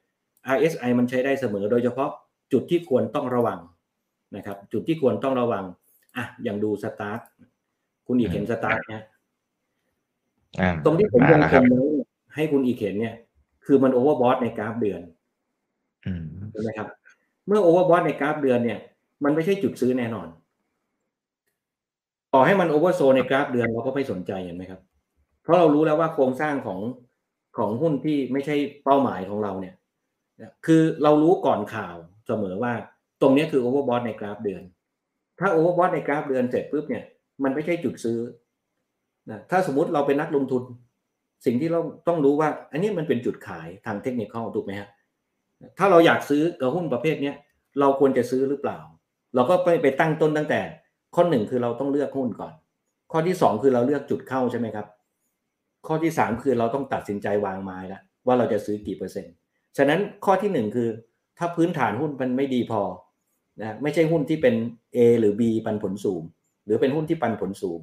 [0.55, 2.09] RSI มันใช้ได้เสมอ โดยเฉพาะ
[2.51, 3.59] จุดที่ควรต้องระวัง
[4.35, 5.63] นะครับ จุดที่ควรต้องระวัง
[6.17, 7.19] อะอย่างดู STARK
[8.07, 9.03] คุณอีกเห็น STARK เนี่ย
[10.59, 11.79] อ่าตรงที่ผมวางวงกลมแล้วคลรับไว้
[12.35, 13.15] ให้คุณอีกเห็นเนี่ย
[13.65, 15.01] คือมัน overbought ในกราฟเดือน
[16.05, 16.87] อืมใช่ไหมครับ
[17.47, 18.79] เมื่อ overbought ในกราฟเดือนเนี่ย
[19.23, 20.27] มันไม่ใช่จุดซื้อแน่นอน
[22.33, 24.81] ต่อให้มัน oversold ในกราฟเดือนเราก็ไม่สนใจเห็นไหมครับ
[25.43, 26.79] เพราะเรารู้แล้วว่าโครงสร้างของ
[27.57, 29.75] ของหุ้นที่ไม่ใช่เป้าหมายของเราเนี่ย
[30.65, 31.95] คือเรารู้ก่อนข่าว
[32.27, 32.73] เสมอว่า
[33.21, 34.63] ตรงเนี้ยคือ overbought ในกราฟเดือน
[35.39, 37.03] ถ้า overbought ในกราฟเดือนเสร็จปุ๊บเนี่ย
[37.43, 38.19] มันไม่ใช่จุดซื้อ
[39.29, 40.63] นะถ้าสมมุติเราเป็นนักลงทุน
[41.45, 44.89] สิ่งที่เราต้องรู้ว่า อันนี้มันเป็นจุดขายทางเทคนิคถูกไหมฮะ
[45.77, 47.35] ถ้าเราอยากซื้อกับหุ้นประเภทเนี้ย
[47.79, 48.79] เราควรจะซื้อหรือเปล่า
[49.35, 50.61] เราก็ไปไปตั้งต้นตั้งแต่
[51.15, 52.53] ข้อหนึ่งคือเราต้องเลือกหุ้นก่อน
[53.11, 54.87] ข้อที่สองคือเราเลือกจุดเข้าใช่ไหมครับ
[55.87, 59.33] ข้อที่สามคือเราต้องตัดสินใจวางไม้แล้วว่าเราจะซื้อกี่เปอร์เซ็นต์
[59.77, 60.89] ฉะนั้นข้อที่หนึ่งคือ
[61.37, 62.81] ถ้าพื้นฐานหุ้นมันไม่ดีพอ
[63.61, 64.55] นะไม่ใช่หุ้นที่เป็น
[64.95, 66.21] A หรือ B ปันผลสูง
[66.65, 67.79] หรือเป็นหุ้นที่ปันผลสูง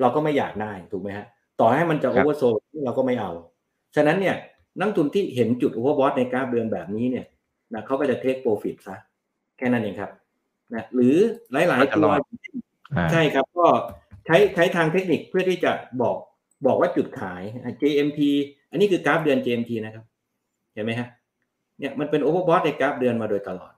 [0.00, 1.26] เราก็ไม่อยากได้ถูกไหมฮะ
[1.62, 2.42] ต่อให้มันจะคโอรับเวอร์โซ
[2.84, 3.30] เราก็ไม่เอา
[3.96, 4.36] ฉะนั้นเนี่ย
[4.80, 7.26] นักทุนที่เห็นจุด overbought ในกราฟเดือนแบบนี้เนี่ย
[7.74, 8.96] นะเขาก็จะ take profit ซะ
[9.58, 10.10] แค่นั้นเองครับ
[10.74, 11.16] นะหรือ
[11.52, 12.20] หลายก็ๆจะตัรวอด
[12.96, 13.66] อ่าใช่ครับก็
[14.26, 16.16] ใช้ใช้ทางเทคนิคเพื่อที่จะบอก
[16.66, 18.20] บอกว่าจุดขายอะ JMT
[18.70, 20.04] อันนี้คือกราฟเดือน JMT นะครับ
[20.74, 21.08] เห็นไหมฮะ
[21.78, 23.72] เนี่ยมันเป็น overbought ในกราฟเดือนมาโดยตลอด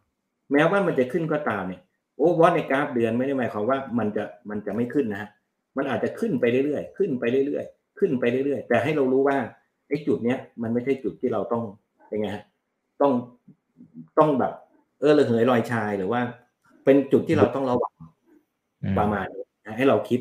[0.53, 1.81] แม้ว่ามันจะขึ้นก็ตามเนี่ย
[2.19, 5.31] overbought ในกราฟเดือนไม่ได้หมายความว่ามันจะมันจะไม่ขึ้นนะฮะ
[5.77, 9.37] มันอาจจะขึ้นไปเรื่อยๆ ขึ้นไปเรื่อยๆ ขึ้นไปเรื่อยๆ แต่ให้เรารู้ว่า
[9.89, 11.63] ไอ้จุดเนี้ยมันไม่ใช่จุดที่เราต้อง
[12.13, 12.45] ยังไงฮะ
[13.01, 13.13] ต้อง
[14.19, 14.53] ต้องแบบ
[15.01, 16.21] เออระเหยลอยชายหรือว่า
[16.85, 17.95] เป็นจุดที่เราต้องระวัง
[18.83, 20.21] อืมประมาณนี้นะให้เราคิด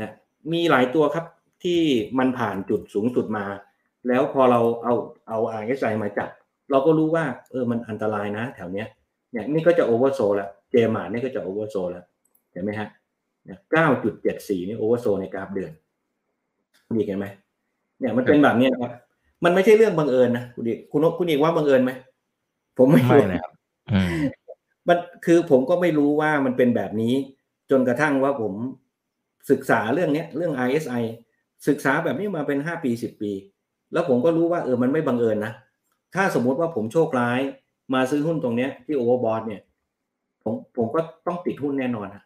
[0.00, 0.10] นะ
[0.52, 1.24] มีหลายตัวครับ
[1.64, 1.80] ที่
[2.18, 3.44] มันผ่านจุดสูงสุดมา
[4.08, 4.94] แล้วพอเราเอา
[5.28, 6.28] เอา RSI มาจับ
[6.70, 8.86] เราก็รู้ว่า เออมันอันตรายนะ แถวเนี้ย
[9.32, 12.04] เนี่ยนี่ก็จะ oversold แล้ว JMART นี่ก็จะ oversold แล้ว
[12.52, 12.88] เห็นไหมฮะ
[13.44, 13.58] เนี่ย
[14.14, 15.72] 9.74นี่ oversold ในกราฟเดือน
[16.88, 17.26] คุณอีกเห็นไหม
[17.98, 18.92] เนี่ยมันเป็นแบบเนี้ยครับ
[19.44, 21.92] มันไม่ใช่เรื่องบังเอิญนะคุณอีกคุณคุณอีกว่าบังเอิญไหม
[22.78, 23.52] ผมไม่ไม่รู้นะครับ
[23.92, 24.20] อืม
[24.88, 27.14] มันคือผมก็ไม่รู้ว่ามันเป็นแบบนี้
[27.70, 28.52] จนกระทั่งว่าผม
[29.50, 31.02] ศึกษาเรื่องเนี้ย เรื่อง RSI
[31.68, 33.32] ศึกษาแบบนี้มาเป็นห้าปีสิบปี
[33.92, 35.52] แล้วผมก็รู้ว่าเออมันไม่บังเอิญนะ
[36.14, 37.40] ถ้าสมมุติว่าผมโชคร้าย
[37.94, 39.62] มาซื้อหุ้นตรงเนี้ยที่ overbought เนี่ย
[40.42, 42.22] ผมผมก็ต้องติดหุ้นแน่นอนนะ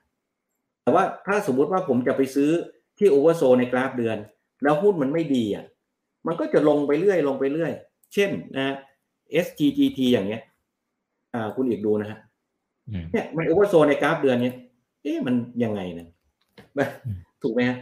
[0.82, 2.50] แต่ว่าถ้าสมมุติว่าผมจะไปซื้อ
[2.98, 4.18] ที่ oversold ในกราฟเดือน
[4.62, 5.64] แล้วหุ้นมันไม่ดีอะ
[6.26, 7.72] มันก็จะลงไปเรื่อยลงไปเรื่อย
[8.14, 8.76] เช่นนะ
[9.44, 10.42] STGT อย่างเงี้ย
[11.34, 12.18] อ่า คุณอีกดูนะฮะ
[12.88, 14.54] อืมเนี่ยมัน oversold ในกราฟเดือนเนี้ย
[15.02, 15.34] เอ๊ะมัน
[15.64, 16.08] ยังไงเนี่ย
[16.76, 17.78] แบบอืมถูกไหมฮะ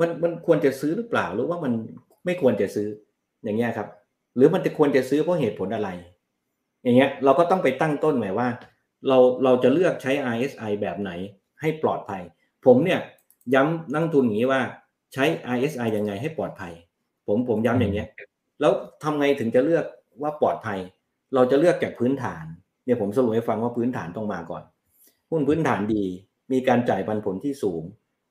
[0.00, 1.72] มันมันควรจะซื้อหรือเปล่าหรือว่ามัน
[2.24, 2.88] ไม่ควรจะซื้อ
[3.44, 3.88] อย่างเงี้ยครับ
[4.36, 5.88] หรือมันจะควรจะซื้อเพราะเหตุผลอะไร
[6.82, 8.48] อย่างเงี้ย เราก็ต้องไปตั้งต้นหมายว่า
[9.08, 11.10] เราเราจะเลือกใช้ RSI แบบไหน
[11.60, 12.22] ให้ปลอดภัย
[12.66, 13.00] ผมเนี่ย
[13.54, 14.60] ย้ำนักทุนอย่างนี้ว่า
[15.12, 16.72] ใช้ RSI ยังไงให้ปลอดภัย
[17.26, 18.08] ผมผมย้ำอย่างเงี้ย
[18.60, 19.84] แล้วทำไงถึงจะเลือก
[20.22, 20.78] ว่าปลอดภัย
[21.34, 22.44] เราจะเลือกจากพื้นฐาน
[22.84, 24.62] เนี่ยผมสรุปให้ฟังว่าพื้นฐานต้องมาก่อน
[25.30, 26.04] หุ้นพื้นฐานดี
[26.52, 27.82] มีการจ่ายปันผลที่สูง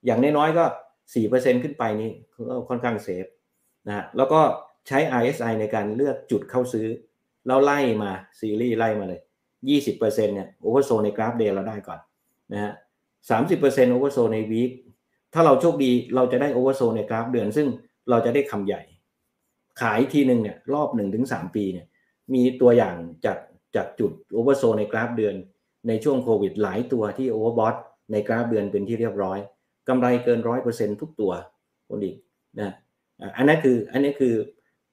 [0.06, 0.66] อย่างน้อยๆก็
[1.14, 2.12] สี่เปอร์เซ็นต์ขึ้นไปนี่
[2.50, 3.26] ก็ค่อนข้าง safe
[3.88, 4.42] นะฮะแล้วก็
[4.88, 6.88] ใช้ RSI ในการเลือกจุดเข้าซื้อ
[7.48, 9.22] แล้วไล่มาซีรีส์ไล่มาเลย
[9.70, 12.00] ยี่สิบเปอร์เซ็นต์เนี่ย oversold ในกราฟ day เราได้ก่อน
[12.54, 12.74] นะฮะ
[13.30, 14.72] สามสิบเปอร์เซ็นต์ oversold ใน week
[15.36, 17.68] ถ้าเราโชคดีเราจะได้ oversold ในกราฟเดือน ซึ่ง
[18.10, 18.82] เราจะได้คำใหญ่
[19.82, 21.88] ขายทีหนึ่งเนี่ยรอบหนึ่งถึงสามปีเนี่ย
[22.34, 23.38] มีตัวอย่างจาก
[23.76, 25.36] จากจุด oversold ในกราฟเดือน
[25.88, 27.76] ในช่วงโควิดหลายตัวที่โอเวอร์บอท
[28.12, 29.40] ในกราฟเดือนเป็นที่เรียบร้อย
[29.88, 31.32] กำไรเกินร้อยเปอร์เซ็นทุกตัว
[31.88, 32.16] คนอีก
[32.60, 32.74] นะ
[33.38, 34.34] อันนั้นคืออันนี้คือ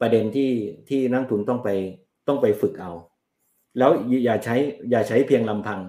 [0.01, 0.53] ประเด็นที่
[0.88, 1.68] ที่นักทุนต้องไป
[2.28, 2.93] ต้องไปฝึกเอา
[3.78, 3.90] แล้ว
[4.24, 4.57] อย่าใช้
[4.90, 5.80] อย่าใช้เพียงลำพัง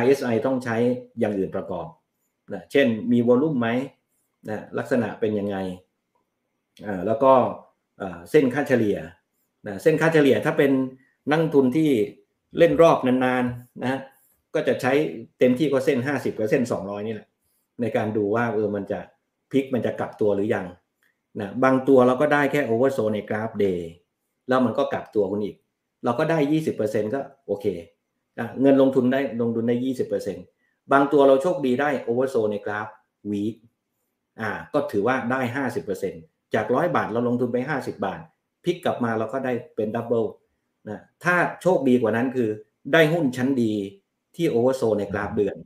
[0.00, 0.76] RSI ต้องใช้
[1.20, 1.86] อย่างอื่นประกอบ
[2.52, 3.68] นะเช่นมีวอลลุ่มไหม
[4.48, 5.56] นะลักษณะเป็นยังไง
[6.86, 7.32] อ่าแล้วก็
[8.30, 8.98] เส้นค่าเฉลี่ย
[9.66, 10.72] นะเส้นค่าเฉลี่ยถ้าเป็น
[11.30, 11.90] นักทุนที่
[12.58, 14.00] เล่นรอบนานๆนะ
[14.54, 14.92] ก็จะใช้
[15.38, 17.28] เต็มที่ก็เส้น 50กับเส้น 200 นี่แหละ
[17.80, 19.00] ในการดูว่าเออมันจะ
[19.50, 20.66] พลิกมันจะกลับตัวหรือยัง
[21.40, 23.90] นะบางตัวเราก็ได้แค่ oversold ในกราฟ day
[24.48, 25.56] แล้วมันก็กลับตัวคุณอีก
[26.04, 26.38] เราก็ได้
[26.76, 27.66] 20%ก็โอเค
[28.38, 29.74] อะเงินลงทุนได้ลงทุนได้
[30.24, 30.59] 20%
[30.92, 32.86] บางตัวเราโชคดีได้ oversold ในกราฟ
[33.30, 33.54] week
[34.40, 35.40] อ่าก็ถือว่าได้
[35.96, 38.20] 50%จาก 100 บาทเราลงทุนไป 50 บาท
[38.64, 40.24] พลิกกลับมาเราก็ได้เป็น double
[40.88, 42.48] นะถ้าโชคดีกว่านั้นคือ
[42.92, 43.72] ได้หุ้นชั้นดี
[44.36, 45.56] ที่ oversold ในกราฟเดือน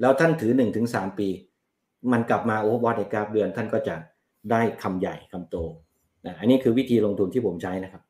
[0.00, 0.52] แล้วท่านถือ
[0.86, 1.28] 1-3 ปี
[2.12, 3.94] มันกลับมา overbought ในกราฟเดือน ท่านก็จะ
[4.50, 5.56] ได้คำใหญ่คำโต
[6.26, 8.02] นะอันนี้คือวิธีลงทุนที่ผมใช้นะครับ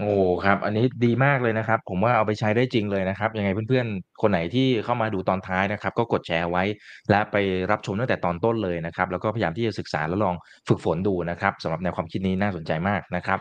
[0.00, 0.12] โอ้
[0.44, 6.64] ครับ อันนี้ดีมากเลยนะครับ ผมว่าเอาไปใช้ได้จริงเลยนะครับ ยังไงเพื่อน ๆ คนไหนที่เข้ามาดูตอนท้ายนะครับ ก็กดแชร์ไว้
[7.10, 7.36] และไป
[7.70, 10.34] รับชมตั้งแต่ตอนต้นเลยนะครับ แล้วก็พยายามที่จะศึกษาแล้วลอง
[10.68, 13.38] ฝึกฝนดูนะครับสำหรับแนวความคิดนี้น่าสนใจมากนะครับ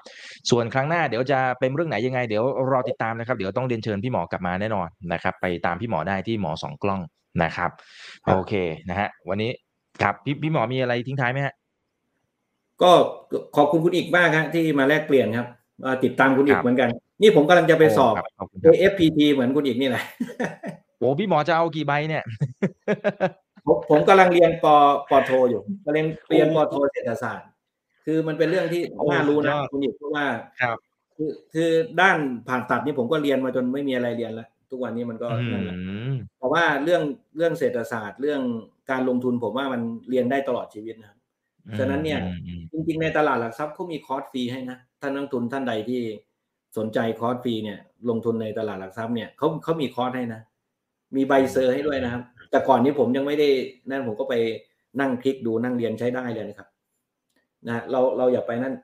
[0.49, 7.01] ส่วนครั้งหน้าเดี๋ยวจะเป็นเรื่องไหนยังไง เดี๋ยวรอติดตามนะครับ เดี๋ยวต้องเรียนเชิญพี่หมอกลับมาแน่นอนนะครับ ไปตามพี่หมอได้ที่หมอสองกล้อง
[7.43, 7.71] นะครับ
[8.25, 8.53] ครับโอเค
[8.89, 9.51] นะฮะ วันนี้
[10.01, 11.53] ครับพี่พี่หมอมีอะไรทิ้งท้ายไหมฮะ
[12.81, 12.91] ก็
[13.55, 15.56] ขอบคุณคุณอีกมากครับที่มาแลกเปลี่ยนครับอ่า
[16.03, 16.89] ติดตามคุณอีคกรับเหมือนกัน
[17.21, 20.03] นี่ผมกำลังจะไปสอบโครับขอบคุณครับ AFPT เหมือนคุณอีกนี่แหละ
[20.97, 22.23] โอ้พี่หมอจะเอากี่ใบเนี่ย
[23.65, 24.65] ผมผมกำลังเรียนป
[25.09, 27.47] ปโทอยู่กำลังเรียนปโทเศรษฐศาสตร์
[28.05, 30.25] คือมันเป็นเรื่องที่โอ้น่ารู้นะสุดยอดคุณอีกเพราะว่า
[30.61, 30.77] ครับ
[31.15, 31.69] คือคือ
[32.01, 32.17] ด้าน
[32.47, 35.77] ผ่าตัดนี่ผมก็เรียนมาจนไม่มีอะไรเรียนแล้ว ทุกวันนี้มันก็อืนั่นแหละ
[36.09, 37.01] มเพราะว่าเรื่อง
[37.37, 38.41] เรื่องเศรษฐศาสตร์ เรื่อง
[38.91, 41.16] การลงทุนผมว่ามันเรียนได้ตลอดชีวิตนะครับ
[41.79, 46.01] ฉะนั้นเนี่ยอืมอืมจริงๆในตลาดหลักทรัพย์เขามีคอร์สฟรีให้นะท่านนักลงทุนท่านใดที่
[46.77, 50.41] สนใจคอร์สฟรีเนี่ย ลงทุนในตลาดหลักทรัพย์เนี่ยเขาเขามีคอร์สให้นะ
[51.15, 53.49] มีใบ cer ให้ด้วยนะครับ แต่ก่อนนี้ผมยังไม่ได้
[53.89, 54.35] นั่นผมก็ไป
[54.99, 56.67] นั่งคลิกดูนั่งเรียนใช้ได้เลยนะครับ
[57.67, 58.75] นะเราเราอย่าไปนั่น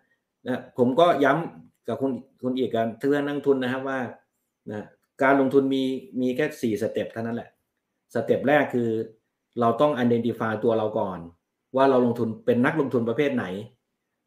[0.47, 2.11] นะผมก็ย้ำกับคุณ
[2.41, 3.99] คุณอีกกันเพื่อนนักลงทุนนะครับว่า
[4.71, 4.85] นะ
[5.23, 5.83] การลงทุนมี
[6.21, 7.49] มีแค่สี่ step เท่านั้นแหละ
[8.13, 8.89] step แรกคือ
[9.59, 11.19] เราต้อง identify ตัวเราก่อน
[11.75, 13.45] ว่าเราลงทุนเป็นนักลงทุนประเภทไหน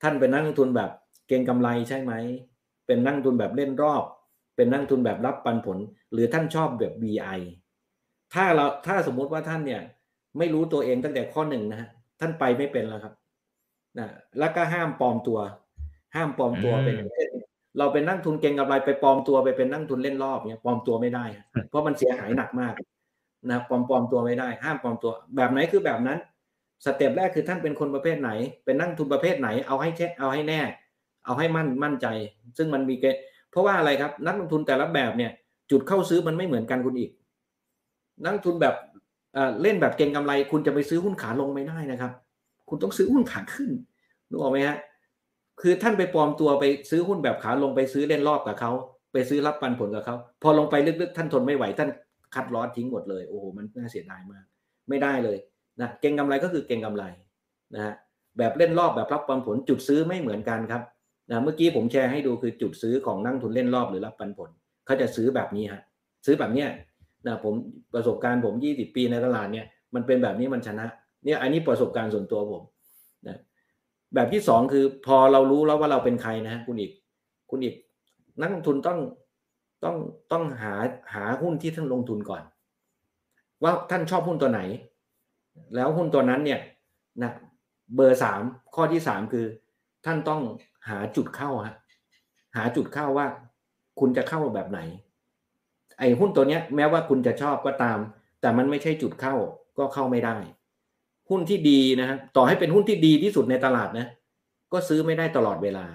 [0.02, 0.90] ท่านเป็นนักลงทุนแบบ
[1.28, 2.12] เก็งกำไรใช่ไหม
[2.86, 4.04] เป็นนักลงทุนแบบเล่นรอบ
[4.56, 5.78] เป็นนักลงทุนแบบรับปันผล
[6.12, 7.38] หรือท่านชอบแบบ VI
[8.34, 9.80] ถ้าเราถ้าสมมุติว่าท่านเนี่ย
[10.38, 11.88] ไม่รู้ตัวเองตั้งแต่ข้อหนึ่งนะฮะ
[12.20, 13.14] ท่านไปไม่เป็นแล้วครับ
[13.98, 15.38] นะแล้วก็ห้ามปลอมตัว
[16.14, 17.30] ห้ามปลอมตัวเป็นเช่น
[17.78, 22.74] เราเป็นนักลงทุนเก็งกำไรไปปลอมตัวไปเป็นนักลงทุนเล่นรอบเนี่ยปลอมตัวไม่ได้ฮะเพราะมันเสียหายหนักมาก
[23.50, 26.18] นะปลอมปลอมตัวไม่ได้ ห้ามปลอมตัว แบบไหนคือแบบนั้น
[26.84, 28.30] สเต็ปแรกคือท่านเป็นคนประเภทไหน
[28.64, 30.60] เป็นนักทุนประเภทไหนเอาให้แช่เอาให้แน่
[31.24, 32.06] เอาให้มั่นมั่นใจ
[32.56, 33.04] ซึ่งมันมีเก
[33.50, 35.30] เพราะว่าอะไรครับ นักลงทุนแต่ละแบบเนี่ย
[35.70, 37.10] จุดเข้าซื้อมันไม่เหมือนกันคุณอีก
[38.24, 38.74] นักทุนแบบ
[39.62, 42.12] เล่นแบบเก็งกำไร คุณจะไปซื้อหุ้นขาลงไม่ได้นะครับ
[42.68, 43.70] คุณต้องซื้อหุ้นขาขึ้น
[44.28, 44.76] นึกออกไหมฮะ
[45.60, 48.72] คือท่านไปปลอมตัวไปซื้อหุ้นแบบขาลงไปซื้อเล่นรอบกับเขา
[49.12, 51.90] ไปซื้อรับปันผลกับเขาพอลงไปลึกๆท่านทนไม่ไหวท่าน
[52.34, 54.44] คัดลอสทิ้งหมดเลยโอ้โหมันน่าเสียดายมาก
[54.88, 55.38] ไม่ได้เลย
[55.80, 57.04] นะเก่งกำไรก็คือเก่งกำไร
[57.74, 57.94] นะฮะ
[58.38, 60.82] แบบเล่นรอบแบบรับปันผลจุดซื้อไม่เหมือนกันครับ
[61.30, 64.50] นะเมื่อกี้ผมแชร์ให้ดูคือจุดซื้อของนักทุนเล่นรอบหรือรับปันผล
[64.86, 65.82] เขาจะซื้อแบบนี้ฮะ
[66.26, 66.68] ซื้อแบบเนี้ย
[67.26, 67.54] นะผม
[67.94, 70.86] ประสบการณ์ผม 20 ปีในตลาดเนี่ยมันเป็นแบบนี้มันชนะ
[71.24, 72.62] เนี่ยอันนี้ประสบการณ์ส่วนตัวผม
[73.26, 73.38] นะ
[74.14, 76.92] แบบที่สองคือพอเรารู้แล้วว่าเราเป็นใครนะฮะคุณอีก
[77.50, 77.74] คุณอีก
[78.40, 78.98] นักลงทุนต้อง
[79.84, 79.96] ต้อง
[80.32, 80.74] ต้องหา
[81.14, 82.42] หาหุ้นที่ท่านลงทุนก่อน
[83.62, 84.60] ว่าท่านชอบหุ้นตัวไหน
[85.74, 86.60] แล้วหุ้นตัวนั้นเนี่ย
[87.22, 87.32] นะ
[87.94, 88.40] เบอร์สาม
[88.74, 89.46] ข้อที่สามคือ
[90.06, 90.40] ท่านต้อง
[90.88, 91.74] หาจุดเข้าฮะ
[92.56, 93.26] หาจุดเข้าว่า
[94.00, 94.80] คุณจะเข้าแบบไหน
[95.98, 97.98] ไอ้หุ้นตัวเนี้ย แม้ว่าคุณจะชอบก็ตาม
[98.40, 99.34] แต่มันไม่ใช่จุดเข้า
[99.78, 100.36] ก็เข้าไม่ได้
[101.30, 104.06] หุ้นที่ดีนะครับต่อให้เป็นหุ้นที่ดีที่สุดในตลาดนะ
[104.72, 105.86] ก็ซื้อไม่ได้ตลอดเวลา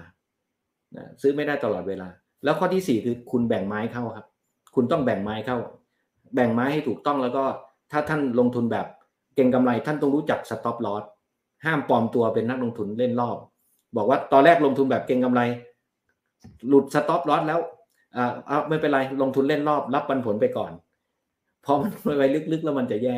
[0.96, 2.08] นะซื้อไม่ได้ตลอดเวลา
[2.44, 4.26] แล้วข้อที่สี่คือคุณแบ่งไม้เข้าครับ
[4.74, 5.58] คุณต้องแบ่งไม้เข้า
[6.34, 7.44] แบ่งไม้ให้ถูกต้องแล้วก็
[7.92, 8.86] ถ้าท่านลงทุนแบบ
[9.34, 11.02] เก็งกำไรท่านต้องรู้จัก stop loss
[11.64, 13.36] ห้ามปลอมตัวเป็นนักลงทุนเล่นรอบ
[13.96, 15.40] บอกว่าตอนแรกลงทุนแบบเก็งกำไร
[16.68, 17.60] หลุด stop loss แล้ว
[18.16, 20.72] อ่าเอาไม่เป็นไรลงทุนเล่นรอบ รับปันผลไปก่อน
[21.64, 22.22] พอมันไป
[22.52, 23.16] ลึกๆแล้วมันจะแย่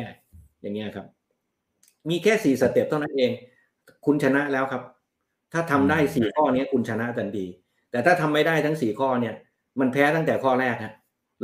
[0.61, 1.05] อย่างเงี้ยครับ
[2.09, 3.31] มีแค่สี่ step เท่านั้นเอง
[4.05, 4.81] คุณชนะแล้วครับ
[5.53, 7.45] ถ้าทำได้สี่ข้อนี้คุณชนะทันที
[7.91, 9.35] แต่ถ้าทำไม่ได้ทั้งสี่ข้อเนี่ย
[9.79, 10.93] มันแพ้ตั้งแต่ข้อแรกฮะ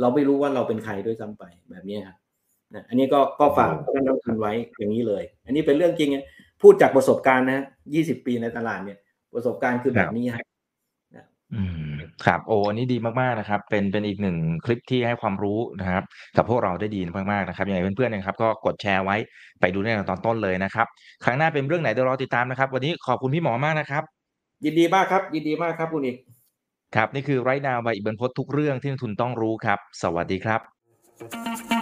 [0.00, 2.16] เราไม่รู้ว่าเราเป็นใครด้วยซ้ำไปแบบนี้ครับ
[2.74, 6.24] นะอันนี้ก็ก็ฝากท่านนักลงทุนไว้อย่างนี้เลย อันนี้เป็นเรื่องจริงนะ
[6.62, 7.60] พูดจากประสบการณ์นะ
[7.94, 8.98] ยี่สิบปีในตลาดเนี่ย
[9.34, 10.44] ประสบการณ์คือแบบนี้ฮะ
[11.54, 11.92] อืม
[12.24, 16.04] ครับโอ้อันนี้ดีมากๆนะครับ เป็นเป็นอีกหนึ่งคลิปที่ให้ความรู้นะครับ
[16.36, 17.00] กับพวกเราได้ดี
[17.30, 19.16] มากๆนะครับยังไงเพื่อนๆนะครับ ก็กดแชร์ไว้
[19.60, 20.86] ไปดูได้ในตอนต้นเลยนะครับ
[21.24, 24.02] ครั้งหน้าเป็นเรื่องไหนเดี๋ยวรอติดตามนะครับ วันนี้ขอบคุณพี่หมอมากนะครับ
[24.64, 26.16] ยินดีมากครับ ยินดีมากครับคุณอีก
[26.96, 31.81] ครับ นี่คือไรนาวใบอิบันพศทุกเรื่องที่นักทุนต้องรู้ครับ สวัสดีครับ